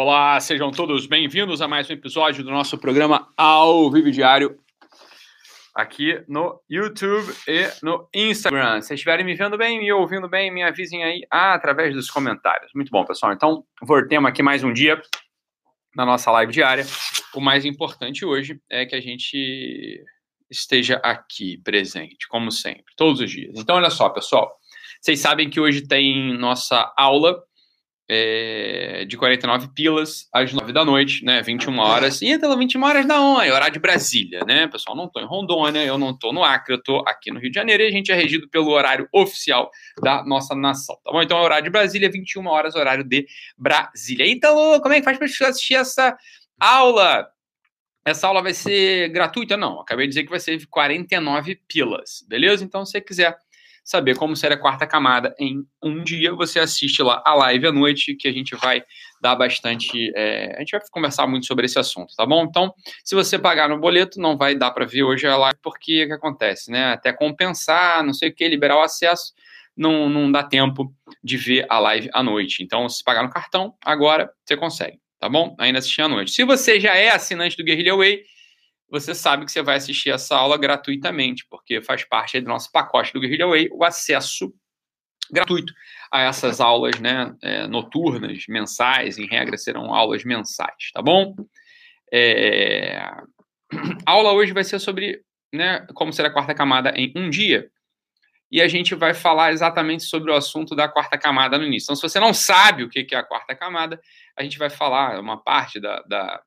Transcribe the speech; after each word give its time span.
Olá, 0.00 0.38
sejam 0.38 0.70
todos 0.70 1.08
bem-vindos 1.08 1.60
a 1.60 1.66
mais 1.66 1.90
um 1.90 1.92
episódio 1.92 2.44
do 2.44 2.52
nosso 2.52 2.78
programa 2.78 3.32
Ao 3.36 3.90
Vivo 3.90 4.12
Diário 4.12 4.56
aqui 5.74 6.22
no 6.28 6.62
YouTube 6.70 7.34
e 7.48 7.66
no 7.82 8.08
Instagram. 8.14 8.80
Se 8.80 8.94
estiverem 8.94 9.26
me 9.26 9.34
vendo 9.34 9.58
bem, 9.58 9.80
me 9.80 9.92
ouvindo 9.92 10.28
bem, 10.28 10.54
me 10.54 10.62
avisem 10.62 11.02
aí 11.02 11.26
ah, 11.28 11.52
através 11.52 11.92
dos 11.96 12.08
comentários. 12.08 12.70
Muito 12.76 12.92
bom, 12.92 13.04
pessoal. 13.04 13.32
Então, 13.32 13.64
voltemos 13.82 14.30
aqui 14.30 14.40
mais 14.40 14.62
um 14.62 14.72
dia 14.72 15.02
na 15.96 16.06
nossa 16.06 16.30
live 16.30 16.52
diária. 16.52 16.86
O 17.34 17.40
mais 17.40 17.64
importante 17.64 18.24
hoje 18.24 18.60
é 18.70 18.86
que 18.86 18.94
a 18.94 19.00
gente 19.00 20.00
esteja 20.48 21.00
aqui 21.02 21.60
presente, 21.64 22.28
como 22.28 22.52
sempre, 22.52 22.84
todos 22.96 23.20
os 23.20 23.28
dias. 23.28 23.52
Então, 23.56 23.74
olha 23.74 23.90
só, 23.90 24.08
pessoal. 24.10 24.48
Vocês 25.00 25.18
sabem 25.18 25.50
que 25.50 25.58
hoje 25.58 25.88
tem 25.88 26.38
nossa 26.38 26.94
aula 26.96 27.42
é, 28.08 29.04
de 29.06 29.16
49 29.18 29.68
pilas 29.74 30.28
às 30.32 30.52
9 30.52 30.72
da 30.72 30.84
noite, 30.84 31.22
né? 31.24 31.42
21 31.42 31.78
horas. 31.78 32.22
E 32.22 32.38
pela 32.38 32.56
21 32.56 32.82
horas 32.82 33.06
da 33.06 33.20
onde? 33.20 33.50
Horário 33.50 33.74
de 33.74 33.78
Brasília, 33.78 34.40
né? 34.46 34.66
Pessoal, 34.66 34.96
não 34.96 35.04
estou 35.04 35.22
em 35.22 35.26
Rondônia, 35.26 35.84
eu 35.84 35.98
não 35.98 36.10
estou 36.10 36.32
no 36.32 36.42
Acre, 36.42 36.74
eu 36.74 36.78
estou 36.78 37.04
aqui 37.06 37.30
no 37.30 37.38
Rio 37.38 37.50
de 37.50 37.56
Janeiro 37.56 37.82
e 37.82 37.86
a 37.86 37.90
gente 37.90 38.10
é 38.10 38.14
regido 38.14 38.48
pelo 38.48 38.70
horário 38.70 39.06
oficial 39.12 39.70
da 40.02 40.24
nossa 40.24 40.54
nação, 40.54 40.96
tá 41.04 41.12
bom? 41.12 41.20
Então 41.20 41.38
é 41.38 41.42
horário 41.42 41.64
de 41.64 41.70
Brasília, 41.70 42.10
21 42.10 42.46
horas, 42.46 42.74
horário 42.74 43.04
de 43.04 43.26
Brasília. 43.58 44.26
Então, 44.26 44.80
como 44.80 44.94
é 44.94 45.00
que 45.00 45.04
faz 45.04 45.18
para 45.18 45.26
assistir 45.26 45.74
essa 45.74 46.16
aula? 46.58 47.28
Essa 48.06 48.26
aula 48.26 48.40
vai 48.40 48.54
ser 48.54 49.10
gratuita? 49.10 49.54
Não, 49.54 49.80
acabei 49.80 50.06
de 50.06 50.12
dizer 50.12 50.24
que 50.24 50.30
vai 50.30 50.40
ser 50.40 50.58
49 50.70 51.56
pilas, 51.68 52.24
beleza? 52.26 52.64
Então, 52.64 52.86
se 52.86 52.92
você 52.92 53.00
quiser 53.02 53.36
saber 53.88 54.16
como 54.16 54.36
ser 54.36 54.52
a 54.52 54.56
quarta 54.58 54.86
camada 54.86 55.34
em 55.38 55.64
um 55.82 56.04
dia, 56.04 56.34
você 56.34 56.60
assiste 56.60 57.02
lá 57.02 57.22
a 57.24 57.34
live 57.34 57.68
à 57.68 57.72
noite, 57.72 58.14
que 58.14 58.28
a 58.28 58.32
gente 58.32 58.54
vai 58.54 58.82
dar 59.18 59.34
bastante. 59.34 60.12
É, 60.14 60.54
a 60.56 60.58
gente 60.58 60.72
vai 60.72 60.80
conversar 60.92 61.26
muito 61.26 61.46
sobre 61.46 61.64
esse 61.64 61.78
assunto, 61.78 62.14
tá 62.14 62.26
bom? 62.26 62.44
Então, 62.44 62.70
se 63.02 63.14
você 63.14 63.38
pagar 63.38 63.66
no 63.66 63.80
boleto, 63.80 64.20
não 64.20 64.36
vai 64.36 64.54
dar 64.54 64.72
para 64.72 64.84
ver 64.84 65.04
hoje 65.04 65.26
a 65.26 65.38
live, 65.38 65.58
porque 65.62 66.04
o 66.04 66.06
que 66.06 66.12
acontece, 66.12 66.70
né? 66.70 66.92
Até 66.92 67.14
compensar, 67.14 68.04
não 68.04 68.12
sei 68.12 68.28
o 68.28 68.34
que, 68.34 68.46
liberar 68.46 68.76
o 68.76 68.82
acesso, 68.82 69.32
não, 69.74 70.06
não 70.10 70.30
dá 70.30 70.42
tempo 70.42 70.92
de 71.24 71.38
ver 71.38 71.64
a 71.70 71.78
live 71.78 72.10
à 72.12 72.22
noite. 72.22 72.62
Então, 72.62 72.86
se 72.90 73.02
pagar 73.02 73.22
no 73.22 73.30
cartão, 73.30 73.72
agora 73.82 74.30
você 74.44 74.54
consegue, 74.54 74.98
tá 75.18 75.30
bom? 75.30 75.56
Ainda 75.58 75.78
assistir 75.78 76.02
à 76.02 76.08
noite. 76.08 76.32
Se 76.32 76.44
você 76.44 76.78
já 76.78 76.94
é 76.94 77.08
assinante 77.08 77.56
do 77.56 77.64
Guerrilla 77.64 77.96
Way, 77.96 78.22
você 78.90 79.14
sabe 79.14 79.44
que 79.44 79.52
você 79.52 79.62
vai 79.62 79.76
assistir 79.76 80.10
essa 80.10 80.36
aula 80.36 80.56
gratuitamente, 80.56 81.46
porque 81.48 81.82
faz 81.82 82.04
parte 82.04 82.40
do 82.40 82.48
nosso 82.48 82.70
pacote 82.72 83.12
do 83.12 83.20
Guerrilla 83.20 83.48
Way 83.48 83.68
o 83.72 83.84
acesso 83.84 84.52
gratuito 85.30 85.72
a 86.10 86.22
essas 86.22 86.60
aulas 86.60 86.98
né, 86.98 87.34
é, 87.42 87.66
noturnas, 87.66 88.44
mensais, 88.48 89.18
em 89.18 89.26
regra 89.26 89.58
serão 89.58 89.94
aulas 89.94 90.24
mensais, 90.24 90.90
tá 90.92 91.02
bom? 91.02 91.34
É... 92.12 92.96
A 92.96 93.24
aula 94.06 94.32
hoje 94.32 94.52
vai 94.52 94.64
ser 94.64 94.78
sobre 94.78 95.20
né, 95.52 95.86
como 95.94 96.12
ser 96.12 96.24
a 96.24 96.30
quarta 96.30 96.54
camada 96.54 96.92
em 96.96 97.12
um 97.14 97.28
dia. 97.28 97.70
E 98.50 98.62
a 98.62 98.68
gente 98.68 98.94
vai 98.94 99.12
falar 99.12 99.52
exatamente 99.52 100.04
sobre 100.04 100.30
o 100.30 100.34
assunto 100.34 100.74
da 100.74 100.88
quarta 100.88 101.18
camada 101.18 101.58
no 101.58 101.64
início. 101.64 101.84
Então, 101.84 101.96
se 101.96 102.00
você 102.00 102.18
não 102.18 102.32
sabe 102.32 102.82
o 102.82 102.88
que 102.88 103.06
é 103.14 103.18
a 103.18 103.22
quarta 103.22 103.54
camada, 103.54 104.00
a 104.34 104.42
gente 104.42 104.58
vai 104.58 104.70
falar 104.70 105.20
uma 105.20 105.36
parte 105.42 105.78
da, 105.78 106.00
da 106.08 106.42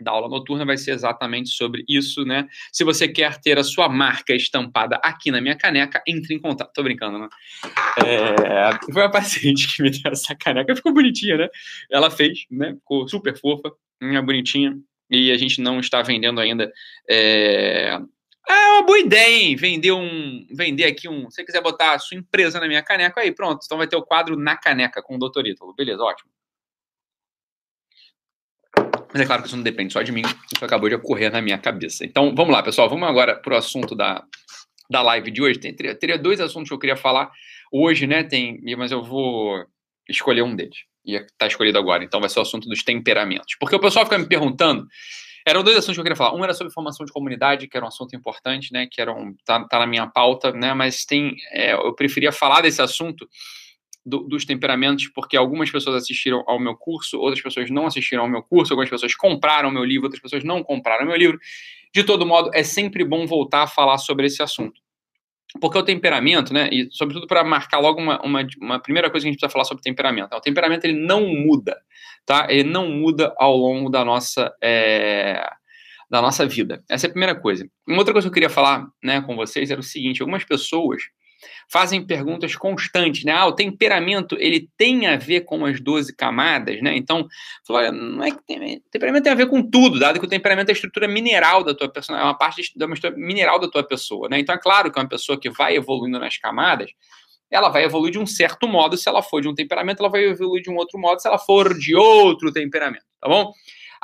da 0.00 0.10
aula 0.10 0.28
noturna 0.28 0.64
vai 0.64 0.76
ser 0.76 0.92
exatamente 0.92 1.50
sobre 1.50 1.84
isso, 1.88 2.24
né? 2.24 2.46
Se 2.72 2.84
você 2.84 3.08
quer 3.08 3.40
ter 3.40 3.58
a 3.58 3.64
sua 3.64 3.88
marca 3.88 4.34
estampada 4.34 4.96
aqui 5.02 5.30
na 5.30 5.40
minha 5.40 5.56
caneca, 5.56 6.02
entre 6.06 6.34
em 6.34 6.40
contato. 6.40 6.72
Tô 6.72 6.82
brincando, 6.82 7.18
né? 7.18 7.28
É, 8.04 8.92
foi 8.92 9.02
uma 9.02 9.10
paciente 9.10 9.74
que 9.74 9.82
me 9.82 9.90
deu 9.90 10.12
essa 10.12 10.34
caneca, 10.34 10.74
ficou 10.74 10.92
bonitinha, 10.92 11.36
né? 11.36 11.48
Ela 11.90 12.10
fez, 12.10 12.44
né? 12.50 12.74
Ficou 12.74 13.08
super 13.08 13.38
fofa, 13.38 13.72
bonitinha, 14.24 14.76
e 15.10 15.30
a 15.30 15.36
gente 15.36 15.60
não 15.60 15.78
está 15.78 16.02
vendendo 16.02 16.40
ainda. 16.40 16.72
É... 17.08 17.98
é 18.48 18.68
uma 18.72 18.82
boa 18.82 18.98
ideia, 18.98 19.44
hein? 19.44 19.56
Vender 19.56 19.92
um. 19.92 20.46
Vender 20.50 20.84
aqui 20.84 21.08
um. 21.08 21.30
Se 21.30 21.36
você 21.36 21.44
quiser 21.44 21.62
botar 21.62 21.94
a 21.94 21.98
sua 21.98 22.16
empresa 22.16 22.58
na 22.58 22.66
minha 22.66 22.82
caneca, 22.82 23.20
aí 23.20 23.30
pronto. 23.30 23.62
Então 23.64 23.78
vai 23.78 23.86
ter 23.86 23.96
o 23.96 24.02
quadro 24.02 24.36
na 24.36 24.56
caneca 24.56 25.02
com 25.02 25.16
o 25.16 25.18
doutor 25.18 25.46
Ítalo. 25.46 25.74
Beleza, 25.74 26.02
ótimo. 26.02 26.30
Mas 29.12 29.22
é 29.22 29.26
claro 29.26 29.42
que 29.42 29.48
isso 29.48 29.56
não 29.56 29.62
depende 29.62 29.92
só 29.92 30.02
de 30.02 30.10
mim, 30.10 30.22
isso 30.22 30.64
acabou 30.64 30.88
de 30.88 30.94
ocorrer 30.94 31.30
na 31.30 31.42
minha 31.42 31.58
cabeça. 31.58 32.04
Então, 32.04 32.34
vamos 32.34 32.52
lá, 32.52 32.62
pessoal, 32.62 32.88
vamos 32.88 33.06
agora 33.06 33.36
para 33.36 33.54
o 33.54 33.56
assunto 33.56 33.94
da, 33.94 34.24
da 34.88 35.02
live 35.02 35.30
de 35.30 35.42
hoje. 35.42 35.58
Tem, 35.58 35.74
teria, 35.74 35.94
teria 35.94 36.18
dois 36.18 36.40
assuntos 36.40 36.68
que 36.68 36.74
eu 36.74 36.78
queria 36.78 36.96
falar 36.96 37.30
hoje, 37.70 38.06
né? 38.06 38.24
Tem, 38.24 38.60
mas 38.76 38.90
eu 38.90 39.02
vou 39.02 39.64
escolher 40.08 40.42
um 40.42 40.56
deles. 40.56 40.78
E 41.04 41.16
está 41.16 41.46
escolhido 41.46 41.78
agora, 41.78 42.04
então 42.04 42.20
vai 42.20 42.28
ser 42.28 42.38
o 42.38 42.42
assunto 42.42 42.68
dos 42.68 42.82
temperamentos. 42.82 43.56
Porque 43.58 43.74
o 43.74 43.80
pessoal 43.80 44.04
fica 44.04 44.18
me 44.18 44.26
perguntando. 44.26 44.86
Eram 45.46 45.64
dois 45.64 45.76
assuntos 45.76 45.96
que 45.96 46.00
eu 46.00 46.04
queria 46.04 46.16
falar. 46.16 46.36
Um 46.36 46.44
era 46.44 46.54
sobre 46.54 46.72
formação 46.72 47.04
de 47.04 47.12
comunidade, 47.12 47.66
que 47.66 47.76
era 47.76 47.84
um 47.84 47.88
assunto 47.88 48.14
importante, 48.14 48.72
né? 48.72 48.86
Que 48.90 49.00
era 49.00 49.12
um, 49.12 49.34
tá, 49.44 49.64
tá 49.64 49.80
na 49.80 49.86
minha 49.86 50.06
pauta, 50.06 50.52
né? 50.52 50.72
Mas 50.72 51.04
tem, 51.04 51.34
é, 51.50 51.74
eu 51.74 51.92
preferia 51.94 52.30
falar 52.30 52.60
desse 52.60 52.80
assunto 52.80 53.28
do, 54.04 54.20
dos 54.20 54.44
temperamentos, 54.44 55.08
porque 55.08 55.36
algumas 55.36 55.70
pessoas 55.70 55.96
assistiram 55.96 56.42
ao 56.46 56.58
meu 56.58 56.76
curso, 56.76 57.18
outras 57.18 57.40
pessoas 57.40 57.70
não 57.70 57.86
assistiram 57.86 58.24
ao 58.24 58.28
meu 58.28 58.42
curso, 58.42 58.72
algumas 58.72 58.90
pessoas 58.90 59.14
compraram 59.14 59.70
meu 59.70 59.84
livro, 59.84 60.06
outras 60.06 60.20
pessoas 60.20 60.44
não 60.44 60.62
compraram 60.62 61.06
meu 61.06 61.16
livro. 61.16 61.38
De 61.94 62.02
todo 62.02 62.26
modo, 62.26 62.50
é 62.54 62.62
sempre 62.62 63.04
bom 63.04 63.26
voltar 63.26 63.62
a 63.62 63.66
falar 63.66 63.98
sobre 63.98 64.26
esse 64.26 64.42
assunto. 64.42 64.80
Porque 65.60 65.76
o 65.76 65.82
temperamento, 65.82 66.52
né, 66.54 66.68
e 66.72 66.88
sobretudo 66.90 67.26
para 67.26 67.44
marcar 67.44 67.78
logo 67.78 68.00
uma, 68.00 68.20
uma, 68.24 68.46
uma, 68.60 68.80
primeira 68.80 69.10
coisa 69.10 69.24
que 69.24 69.28
a 69.28 69.32
gente 69.32 69.38
precisa 69.38 69.52
falar 69.52 69.64
sobre 69.64 69.82
temperamento, 69.82 70.32
é, 70.32 70.36
o 70.36 70.40
temperamento 70.40 70.84
ele 70.84 70.98
não 70.98 71.26
muda, 71.28 71.78
tá? 72.24 72.46
Ele 72.48 72.70
não 72.70 72.88
muda 72.88 73.34
ao 73.36 73.54
longo 73.54 73.90
da 73.90 74.02
nossa, 74.02 74.50
é, 74.62 75.46
da 76.08 76.22
nossa 76.22 76.46
vida. 76.46 76.82
Essa 76.88 77.06
é 77.06 77.08
a 77.08 77.10
primeira 77.10 77.34
coisa. 77.34 77.68
Uma 77.86 77.98
outra 77.98 78.14
coisa 78.14 78.26
que 78.26 78.30
eu 78.30 78.34
queria 78.34 78.48
falar 78.48 78.86
né, 79.02 79.20
com 79.20 79.36
vocês 79.36 79.70
era 79.70 79.80
o 79.80 79.84
seguinte, 79.84 80.22
algumas 80.22 80.42
pessoas 80.42 81.02
fazem 81.70 82.06
perguntas 82.06 82.54
constantes, 82.56 83.24
né? 83.24 83.32
Ah, 83.32 83.46
o 83.46 83.52
temperamento, 83.52 84.36
ele 84.38 84.68
tem 84.76 85.06
a 85.06 85.16
ver 85.16 85.42
com 85.42 85.64
as 85.64 85.80
12 85.80 86.14
camadas, 86.14 86.80
né? 86.82 86.96
Então, 86.96 87.26
olha, 87.68 87.92
não 87.92 88.24
é 88.24 88.30
que 88.30 88.42
tem, 88.46 88.82
temperamento 88.90 89.24
tem 89.24 89.32
a 89.32 89.36
ver 89.36 89.48
com 89.48 89.62
tudo, 89.62 89.98
dado 89.98 90.18
que 90.18 90.26
o 90.26 90.28
temperamento 90.28 90.68
é 90.68 90.72
a 90.72 90.74
estrutura 90.74 91.08
mineral 91.08 91.64
da 91.64 91.74
tua 91.74 91.88
pessoa, 91.88 92.18
é 92.18 92.22
uma 92.22 92.36
parte 92.36 92.62
da 92.76 92.86
estrutura 92.86 93.16
mineral 93.16 93.58
da 93.58 93.68
tua 93.68 93.82
pessoa, 93.82 94.28
né? 94.28 94.38
Então, 94.38 94.54
é 94.54 94.58
claro 94.58 94.90
que 94.90 94.98
uma 94.98 95.08
pessoa 95.08 95.38
que 95.38 95.50
vai 95.50 95.76
evoluindo 95.76 96.18
nas 96.18 96.36
camadas, 96.38 96.90
ela 97.50 97.68
vai 97.68 97.84
evoluir 97.84 98.12
de 98.12 98.18
um 98.18 98.26
certo 98.26 98.66
modo 98.66 98.96
se 98.96 99.08
ela 99.08 99.22
for 99.22 99.42
de 99.42 99.48
um 99.48 99.54
temperamento, 99.54 100.00
ela 100.00 100.10
vai 100.10 100.24
evoluir 100.24 100.62
de 100.62 100.70
um 100.70 100.76
outro 100.76 100.98
modo 100.98 101.20
se 101.20 101.28
ela 101.28 101.38
for 101.38 101.76
de 101.78 101.94
outro 101.94 102.50
temperamento, 102.50 103.04
tá 103.20 103.28
bom? 103.28 103.52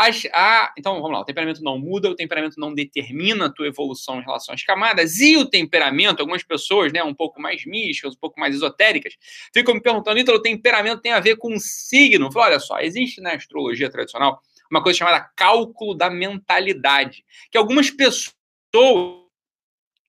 As, 0.00 0.22
a, 0.32 0.72
então, 0.78 0.94
vamos 0.94 1.10
lá, 1.10 1.20
o 1.20 1.24
temperamento 1.24 1.60
não 1.60 1.76
muda, 1.76 2.08
o 2.08 2.14
temperamento 2.14 2.54
não 2.56 2.72
determina 2.72 3.46
a 3.46 3.52
tua 3.52 3.66
evolução 3.66 4.20
em 4.20 4.22
relação 4.22 4.54
às 4.54 4.62
camadas, 4.62 5.18
e 5.18 5.36
o 5.36 5.44
temperamento, 5.44 6.20
algumas 6.20 6.44
pessoas, 6.44 6.92
né, 6.92 7.02
um 7.02 7.12
pouco 7.12 7.42
mais 7.42 7.66
místicas, 7.66 8.14
um 8.14 8.18
pouco 8.18 8.38
mais 8.38 8.54
esotéricas, 8.54 9.14
ficam 9.52 9.74
me 9.74 9.82
perguntando, 9.82 10.20
o 10.20 10.40
temperamento 10.40 11.02
tem 11.02 11.10
a 11.10 11.18
ver 11.18 11.36
com 11.36 11.58
signo? 11.58 12.30
Falo, 12.30 12.46
olha 12.46 12.60
só, 12.60 12.78
existe 12.78 13.20
na 13.20 13.32
astrologia 13.32 13.90
tradicional 13.90 14.40
uma 14.70 14.80
coisa 14.80 15.00
chamada 15.00 15.28
cálculo 15.34 15.94
da 15.94 16.08
mentalidade, 16.08 17.24
que 17.50 17.58
algumas 17.58 17.90
pessoas 17.90 18.34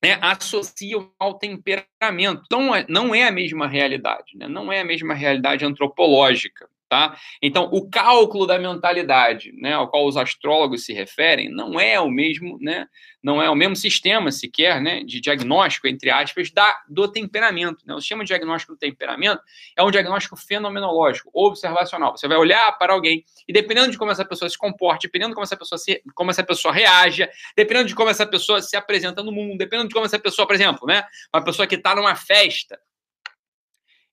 né, 0.00 0.18
associam 0.22 1.10
ao 1.18 1.34
temperamento. 1.34 2.42
Então, 2.46 2.70
não 2.88 3.12
é 3.12 3.26
a 3.26 3.32
mesma 3.32 3.66
realidade, 3.66 4.36
né? 4.36 4.46
não 4.46 4.72
é 4.72 4.82
a 4.82 4.84
mesma 4.84 5.14
realidade 5.14 5.64
antropológica. 5.64 6.68
Tá? 6.90 7.16
Então, 7.40 7.68
o 7.70 7.88
cálculo 7.88 8.48
da 8.48 8.58
mentalidade, 8.58 9.52
né, 9.52 9.74
ao 9.74 9.88
qual 9.88 10.08
os 10.08 10.16
astrólogos 10.16 10.84
se 10.84 10.92
referem, 10.92 11.48
não 11.48 11.78
é 11.78 12.00
o 12.00 12.10
mesmo, 12.10 12.58
né, 12.60 12.88
não 13.22 13.40
é 13.40 13.48
o 13.48 13.54
mesmo 13.54 13.76
sistema 13.76 14.32
sequer, 14.32 14.80
né, 14.80 15.04
de 15.04 15.20
diagnóstico 15.20 15.86
entre 15.86 16.10
aspas 16.10 16.50
da 16.50 16.74
do 16.88 17.06
temperamento. 17.06 17.86
Né? 17.86 17.94
O 17.94 18.00
sistema 18.00 18.24
de 18.24 18.26
diagnóstico 18.26 18.72
do 18.72 18.78
temperamento 18.78 19.40
é 19.76 19.84
um 19.84 19.90
diagnóstico 19.92 20.34
fenomenológico, 20.36 21.30
observacional. 21.32 22.16
Você 22.16 22.26
vai 22.26 22.36
olhar 22.36 22.76
para 22.76 22.92
alguém 22.92 23.24
e 23.46 23.52
dependendo 23.52 23.92
de 23.92 23.96
como 23.96 24.10
essa 24.10 24.24
pessoa 24.24 24.50
se 24.50 24.58
comporte, 24.58 25.06
dependendo 25.06 25.28
de 25.28 25.34
como 25.36 25.44
essa 25.44 25.56
pessoa 25.56 25.78
se, 25.78 26.02
como 26.12 26.32
essa 26.32 26.42
pessoa 26.42 26.74
reaja, 26.74 27.30
dependendo 27.56 27.86
de 27.86 27.94
como 27.94 28.10
essa 28.10 28.26
pessoa 28.26 28.60
se 28.60 28.76
apresenta 28.76 29.22
no 29.22 29.30
mundo, 29.30 29.56
dependendo 29.56 29.86
de 29.86 29.94
como 29.94 30.06
essa 30.06 30.18
pessoa, 30.18 30.44
por 30.44 30.56
exemplo, 30.56 30.88
né, 30.88 31.04
uma 31.32 31.44
pessoa 31.44 31.68
que 31.68 31.76
está 31.76 31.94
numa 31.94 32.16
festa 32.16 32.80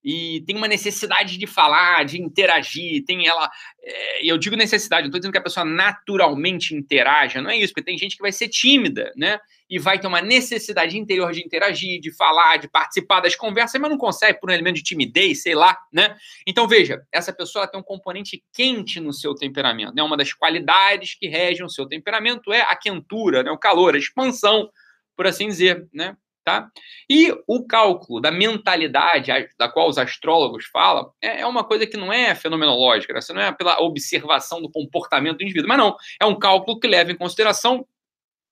e 0.09 0.39
tem 0.47 0.55
uma 0.55 0.69
necessidade 0.69 1.37
de 1.37 1.45
falar, 1.45 2.05
de 2.05 2.17
interagir, 2.21 3.03
tem 3.03 3.27
ela. 3.27 3.51
É, 3.83 4.25
eu 4.25 4.37
digo 4.37 4.55
necessidade, 4.55 5.01
não 5.01 5.07
estou 5.09 5.19
dizendo 5.19 5.33
que 5.33 5.37
a 5.37 5.43
pessoa 5.43 5.65
naturalmente 5.65 6.73
interaja, 6.73 7.41
não 7.41 7.49
é 7.49 7.57
isso, 7.57 7.73
porque 7.73 7.83
tem 7.83 7.97
gente 7.97 8.15
que 8.15 8.21
vai 8.21 8.31
ser 8.31 8.47
tímida, 8.47 9.11
né? 9.17 9.37
E 9.69 9.77
vai 9.77 9.99
ter 9.99 10.07
uma 10.07 10.21
necessidade 10.21 10.97
interior 10.97 11.33
de 11.33 11.43
interagir, 11.43 11.99
de 11.99 12.09
falar, 12.09 12.55
de 12.55 12.69
participar 12.69 13.19
das 13.19 13.35
conversas, 13.35 13.81
mas 13.81 13.91
não 13.91 13.97
consegue 13.97 14.39
por 14.39 14.49
um 14.49 14.53
elemento 14.53 14.77
de 14.77 14.83
timidez, 14.83 15.41
sei 15.41 15.55
lá, 15.55 15.77
né? 15.91 16.15
Então 16.47 16.69
veja, 16.69 17.05
essa 17.11 17.33
pessoa 17.33 17.67
tem 17.67 17.77
um 17.77 17.83
componente 17.83 18.41
quente 18.53 19.01
no 19.01 19.11
seu 19.11 19.35
temperamento, 19.35 19.93
né? 19.93 20.01
Uma 20.01 20.15
das 20.15 20.31
qualidades 20.31 21.15
que 21.15 21.27
regem 21.27 21.65
o 21.65 21.69
seu 21.69 21.85
temperamento 21.85 22.53
é 22.53 22.61
a 22.61 22.77
quentura, 22.77 23.43
né? 23.43 23.51
o 23.51 23.57
calor, 23.57 23.93
a 23.93 23.97
expansão, 23.97 24.69
por 25.17 25.27
assim 25.27 25.47
dizer, 25.47 25.85
né? 25.93 26.15
Tá? 26.47 26.69
E 27.09 27.35
o 27.45 27.67
cálculo 27.67 28.21
da 28.21 28.31
mentalidade 28.31 29.33
da 29.59 29.67
qual 29.67 29.89
os 29.89 29.97
astrólogos 29.97 30.63
falam 30.67 31.11
é, 31.21 31.41
é 31.41 31.45
uma 31.45 31.61
coisa 31.61 31.85
que 31.85 31.97
não 31.97 32.13
é 32.13 32.33
fenomenológica, 32.33 33.13
né? 33.13 33.19
Você 33.19 33.33
não 33.33 33.41
é 33.41 33.51
pela 33.51 33.81
observação 33.81 34.61
do 34.61 34.71
comportamento 34.71 35.39
do 35.39 35.43
indivíduo, 35.43 35.67
mas 35.67 35.77
não, 35.77 35.97
é 36.21 36.25
um 36.25 36.39
cálculo 36.39 36.79
que 36.79 36.87
leva 36.87 37.11
em 37.11 37.17
consideração 37.17 37.85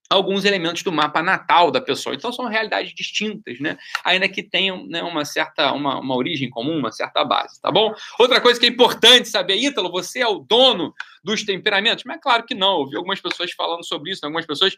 alguns 0.09 0.43
elementos 0.43 0.83
do 0.83 0.91
mapa 0.91 1.23
natal 1.23 1.71
da 1.71 1.79
pessoa. 1.79 2.13
Então 2.13 2.33
são 2.33 2.49
realidades 2.49 2.93
distintas, 2.93 3.61
né? 3.61 3.77
Ainda 4.03 4.27
que 4.27 4.43
tenham 4.43 4.85
né, 4.87 5.01
uma 5.01 5.23
certa 5.23 5.71
uma, 5.71 5.97
uma 6.01 6.17
origem 6.17 6.49
comum, 6.49 6.77
uma 6.77 6.91
certa 6.91 7.23
base, 7.23 7.61
tá 7.61 7.71
bom? 7.71 7.95
Outra 8.19 8.41
coisa 8.41 8.59
que 8.59 8.65
é 8.65 8.69
importante 8.69 9.29
saber, 9.29 9.55
Ítalo, 9.55 9.89
você 9.89 10.19
é 10.19 10.27
o 10.27 10.39
dono 10.39 10.93
dos 11.23 11.45
temperamentos? 11.45 12.03
Mas 12.05 12.17
é 12.17 12.19
claro 12.19 12.45
que 12.45 12.53
não. 12.53 12.81
Eu 12.81 12.89
vi 12.89 12.97
algumas 12.97 13.21
pessoas 13.21 13.53
falando 13.53 13.85
sobre 13.85 14.11
isso, 14.11 14.25
algumas 14.25 14.45
pessoas 14.45 14.75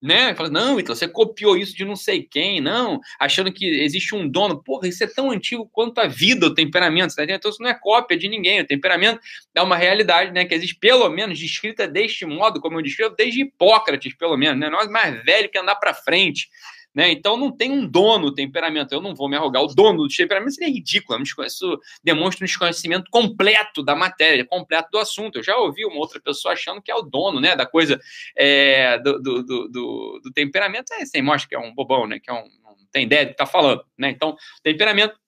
né? 0.00 0.34
Fala, 0.34 0.50
não, 0.50 0.78
então 0.78 0.94
você 0.94 1.08
copiou 1.08 1.56
isso 1.56 1.74
de 1.74 1.84
não 1.84 1.96
sei 1.96 2.22
quem, 2.22 2.60
não, 2.60 3.00
achando 3.18 3.52
que 3.52 3.64
existe 3.64 4.14
um 4.14 4.28
dono. 4.28 4.62
Porra, 4.62 4.88
isso 4.88 5.02
é 5.02 5.06
tão 5.06 5.30
antigo 5.30 5.68
quanto 5.72 5.98
a 5.98 6.06
vida, 6.06 6.46
o 6.46 6.54
temperamento, 6.54 7.14
tá 7.14 7.24
Então 7.24 7.50
isso 7.50 7.62
não 7.62 7.70
é 7.70 7.74
cópia 7.74 8.16
de 8.16 8.28
ninguém. 8.28 8.60
O 8.60 8.66
temperamento 8.66 9.20
é 9.54 9.62
uma 9.62 9.76
realidade, 9.76 10.32
né? 10.32 10.44
Que 10.44 10.54
existe, 10.54 10.76
pelo 10.78 11.08
menos, 11.08 11.38
descrita 11.38 11.88
deste 11.88 12.26
modo, 12.26 12.60
como 12.60 12.78
eu 12.78 12.82
descrevo, 12.82 13.14
desde 13.16 13.42
Hipócrates, 13.42 14.14
pelo 14.14 14.36
menos, 14.36 14.60
né? 14.60 14.68
Nós 14.68 14.88
mais 14.90 15.22
velho 15.24 15.48
que 15.48 15.58
andar 15.58 15.76
para 15.76 15.94
frente. 15.94 16.48
Né? 16.96 17.12
Então 17.12 17.36
não 17.36 17.52
tem 17.52 17.70
um 17.70 17.86
dono 17.86 18.32
temperamento. 18.32 18.92
Eu 18.92 19.02
não 19.02 19.14
vou 19.14 19.28
me 19.28 19.36
arrogar 19.36 19.62
o 19.62 19.66
dono 19.66 20.04
do 20.04 20.08
temperamento, 20.08 20.54
seria 20.54 20.72
ridículo. 20.72 21.22
Isso 21.22 21.78
demonstra 22.02 22.42
um 22.42 22.46
desconhecimento 22.46 23.10
completo 23.10 23.82
da 23.82 23.94
matéria, 23.94 24.46
completo 24.46 24.88
do 24.90 24.98
assunto. 24.98 25.36
Eu 25.36 25.42
já 25.42 25.54
ouvi 25.58 25.84
uma 25.84 25.98
outra 25.98 26.18
pessoa 26.18 26.54
achando 26.54 26.80
que 26.80 26.90
é 26.90 26.94
o 26.94 27.02
dono 27.02 27.38
né, 27.38 27.54
da 27.54 27.66
coisa 27.66 28.00
é, 28.34 28.98
do, 29.00 29.20
do, 29.20 29.42
do, 29.42 30.20
do, 30.24 30.32
temperamento. 30.32 30.90
É, 30.94 31.04
você 31.04 31.20
mostra 31.20 31.46
que 31.46 31.54
é 31.54 31.58
um 31.58 31.74
bobão, 31.74 32.06
né? 32.06 32.18
Que 32.18 32.30
é 32.30 32.32
um, 32.32 32.48
não 32.64 32.76
tem 32.90 33.04
ideia 33.04 33.26
do 33.26 33.28
que 33.28 33.34
está 33.34 33.44
falando. 33.44 33.84
Né? 33.98 34.08
Então, 34.08 34.34
temperamento 34.62 35.18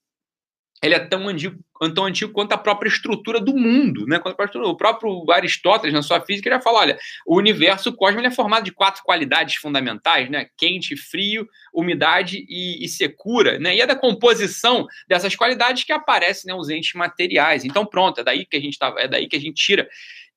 ele 0.83 0.95
é 0.95 0.99
tão 0.99 1.29
antigo, 1.29 1.59
tão 1.95 2.05
antigo 2.05 2.33
quanto 2.33 2.53
a 2.53 2.59
própria 2.59 2.89
estrutura 2.89 3.41
do 3.41 3.57
mundo, 3.57 4.07
né? 4.07 4.21
O 4.65 4.77
próprio 4.77 5.31
Aristóteles, 5.31 5.93
na 5.93 6.03
sua 6.03 6.21
física, 6.21 6.51
já 6.51 6.61
fala: 6.61 6.81
olha, 6.81 6.99
o 7.27 7.37
universo 7.37 7.91
o 7.91 7.93
cosmos 7.93 8.25
é 8.25 8.31
formado 8.31 8.65
de 8.65 8.73
quatro 8.73 9.03
qualidades 9.03 9.57
fundamentais, 9.57 10.31
né? 10.31 10.49
Quente, 10.57 10.97
frio, 10.97 11.49
umidade 11.73 12.45
e, 12.49 12.85
e, 12.85 12.89
secura, 12.89 13.59
né? 13.59 13.75
E 13.75 13.81
é 13.81 13.87
da 13.87 13.97
composição 13.97 14.87
dessas 15.09 15.35
qualidades 15.35 15.85
que 15.85 15.93
aparecem 15.93 16.53
né, 16.53 16.59
os 16.59 16.69
entes 16.69 16.93
materiais. 16.95 17.65
Então, 17.65 17.85
pronto, 17.85 18.21
é 18.21 18.25
daí 18.25 18.47
que 18.47 18.57
a 18.57 18.61
gente 18.61 18.79
tá, 18.79 18.95
é 18.99 19.09
daí 19.09 19.27
que 19.27 19.37
a 19.37 19.41
gente 19.41 19.55
tira 19.55 19.89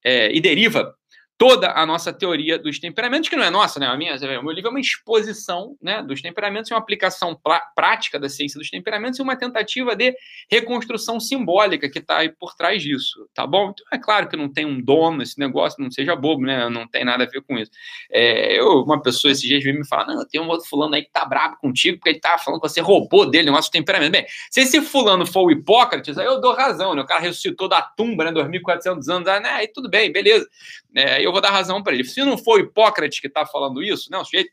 é, 0.03 0.33
e 0.35 0.39
deriva 0.39 0.95
toda 1.41 1.71
a 1.71 1.87
nossa 1.87 2.13
teoria 2.13 2.59
dos 2.59 2.77
temperamentos, 2.77 3.27
que 3.27 3.35
não 3.35 3.43
é 3.43 3.49
nossa, 3.49 3.79
né? 3.79 3.87
A 3.87 3.97
minha, 3.97 4.15
o 4.15 4.43
meu 4.43 4.51
livro 4.51 4.67
é 4.67 4.69
uma 4.69 4.79
exposição 4.79 5.75
né, 5.81 6.03
dos 6.03 6.21
temperamentos, 6.21 6.69
é 6.69 6.75
uma 6.75 6.79
aplicação 6.79 7.35
prática 7.75 8.19
da 8.19 8.29
ciência 8.29 8.59
dos 8.59 8.69
temperamentos 8.69 9.17
e 9.17 9.23
uma 9.23 9.35
tentativa 9.35 9.95
de 9.95 10.15
reconstrução 10.47 11.19
simbólica 11.19 11.89
que 11.89 11.97
está 11.97 12.19
aí 12.19 12.29
por 12.29 12.53
trás 12.53 12.83
disso, 12.83 13.27
tá 13.33 13.47
bom? 13.47 13.71
Então, 13.71 13.83
é 13.91 13.97
claro 13.97 14.29
que 14.29 14.37
não 14.37 14.53
tem 14.53 14.67
um 14.67 14.79
dono 14.79 15.23
esse 15.23 15.39
negócio, 15.39 15.83
não 15.83 15.89
seja 15.89 16.15
bobo, 16.15 16.43
né? 16.43 16.69
Não 16.69 16.87
tem 16.87 17.03
nada 17.03 17.23
a 17.23 17.27
ver 17.27 17.41
com 17.41 17.57
isso. 17.57 17.71
É, 18.11 18.59
eu, 18.59 18.83
uma 18.83 19.01
pessoa 19.01 19.31
esses 19.31 19.41
dias 19.41 19.63
veio 19.63 19.79
me 19.79 19.87
falar, 19.87 20.05
não, 20.05 20.23
tem 20.27 20.39
um 20.39 20.47
outro 20.47 20.69
fulano 20.69 20.93
aí 20.93 21.01
que 21.01 21.11
tá 21.11 21.25
brabo 21.25 21.57
contigo, 21.57 21.97
porque 21.97 22.11
ele 22.11 22.19
tá 22.19 22.37
falando 22.37 22.61
que 22.61 22.69
você 22.69 22.81
roubou 22.81 23.27
dele 23.27 23.49
o 23.49 23.53
nosso 23.53 23.71
temperamento. 23.71 24.11
Bem, 24.11 24.27
se 24.51 24.61
esse 24.61 24.79
fulano 24.79 25.25
for 25.25 25.47
o 25.47 25.49
Hipócrates, 25.51 26.19
aí 26.19 26.25
eu 26.27 26.39
dou 26.39 26.53
razão, 26.53 26.93
né? 26.93 27.01
O 27.01 27.05
cara 27.07 27.19
ressuscitou 27.19 27.67
da 27.67 27.81
tumba, 27.81 28.25
né? 28.25 28.31
2.400 28.31 29.09
anos, 29.11 29.25
né? 29.25 29.49
aí 29.49 29.67
tudo 29.67 29.89
bem, 29.89 30.11
beleza. 30.11 30.47
É, 30.95 31.25
eu 31.25 31.30
vou 31.31 31.41
dar 31.41 31.51
razão 31.51 31.81
para 31.81 31.93
ele. 31.93 32.03
Se 32.03 32.23
não 32.23 32.37
for 32.37 32.59
Hipócrates 32.59 33.19
que 33.19 33.27
está 33.27 33.45
falando 33.45 33.81
isso, 33.83 34.11
não, 34.11 34.21
o 34.21 34.25
sujeito. 34.25 34.51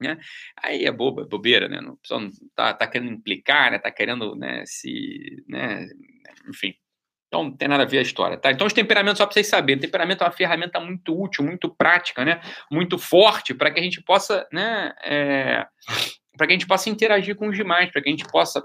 Né? 0.00 0.18
Aí 0.62 0.84
é 0.84 0.92
boba, 0.92 1.24
bobeira, 1.24 1.68
né? 1.68 1.80
Não, 1.80 1.98
não 2.10 2.30
tá, 2.54 2.72
tá 2.72 2.86
querendo 2.86 3.12
implicar, 3.12 3.72
né? 3.72 3.78
Tá 3.78 3.90
querendo, 3.90 4.34
né? 4.36 4.62
Se, 4.64 5.42
né? 5.48 5.88
Enfim. 6.48 6.74
Então, 7.26 7.44
não 7.44 7.56
tem 7.56 7.68
nada 7.68 7.82
a 7.82 7.86
ver 7.86 7.98
a 7.98 8.02
história, 8.02 8.38
tá? 8.38 8.50
Então, 8.50 8.66
os 8.66 8.72
temperamentos, 8.72 9.18
só 9.18 9.26
para 9.26 9.34
vocês 9.34 9.48
saberem, 9.48 9.80
temperamento 9.80 10.22
é 10.22 10.26
uma 10.26 10.32
ferramenta 10.32 10.80
muito 10.80 11.20
útil, 11.20 11.44
muito 11.44 11.68
prática, 11.68 12.24
né? 12.24 12.40
Muito 12.70 12.96
forte 12.96 13.52
para 13.52 13.70
que 13.70 13.78
a 13.78 13.82
gente 13.82 14.00
possa, 14.00 14.48
né? 14.50 14.94
É, 15.04 15.66
para 16.36 16.46
que 16.46 16.52
a 16.52 16.56
gente 16.56 16.66
possa 16.66 16.88
interagir 16.88 17.36
com 17.36 17.48
os 17.48 17.56
demais, 17.56 17.90
para 17.90 18.00
que 18.00 18.08
a 18.08 18.12
gente 18.12 18.26
possa 18.28 18.64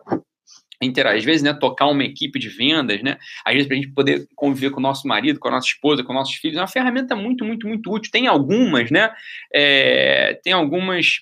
interagir, 0.83 1.19
às 1.19 1.25
vezes, 1.25 1.43
né, 1.43 1.53
tocar 1.53 1.87
uma 1.87 2.03
equipe 2.03 2.37
de 2.39 2.49
vendas, 2.49 3.01
né, 3.01 3.17
às 3.45 3.53
vezes 3.53 3.67
para 3.67 3.77
a 3.77 3.79
gente 3.79 3.93
poder 3.93 4.27
conviver 4.35 4.71
com 4.71 4.79
o 4.79 4.83
nosso 4.83 5.07
marido, 5.07 5.39
com 5.39 5.47
a 5.47 5.51
nossa 5.51 5.67
esposa, 5.67 6.03
com 6.03 6.13
nossos 6.13 6.35
filhos, 6.35 6.57
é 6.57 6.61
uma 6.61 6.67
ferramenta 6.67 7.15
muito, 7.15 7.45
muito, 7.45 7.67
muito 7.67 7.91
útil. 7.91 8.11
Tem 8.11 8.27
algumas, 8.27 8.91
né, 8.91 9.11
é, 9.53 10.39
tem 10.43 10.53
algumas 10.53 11.21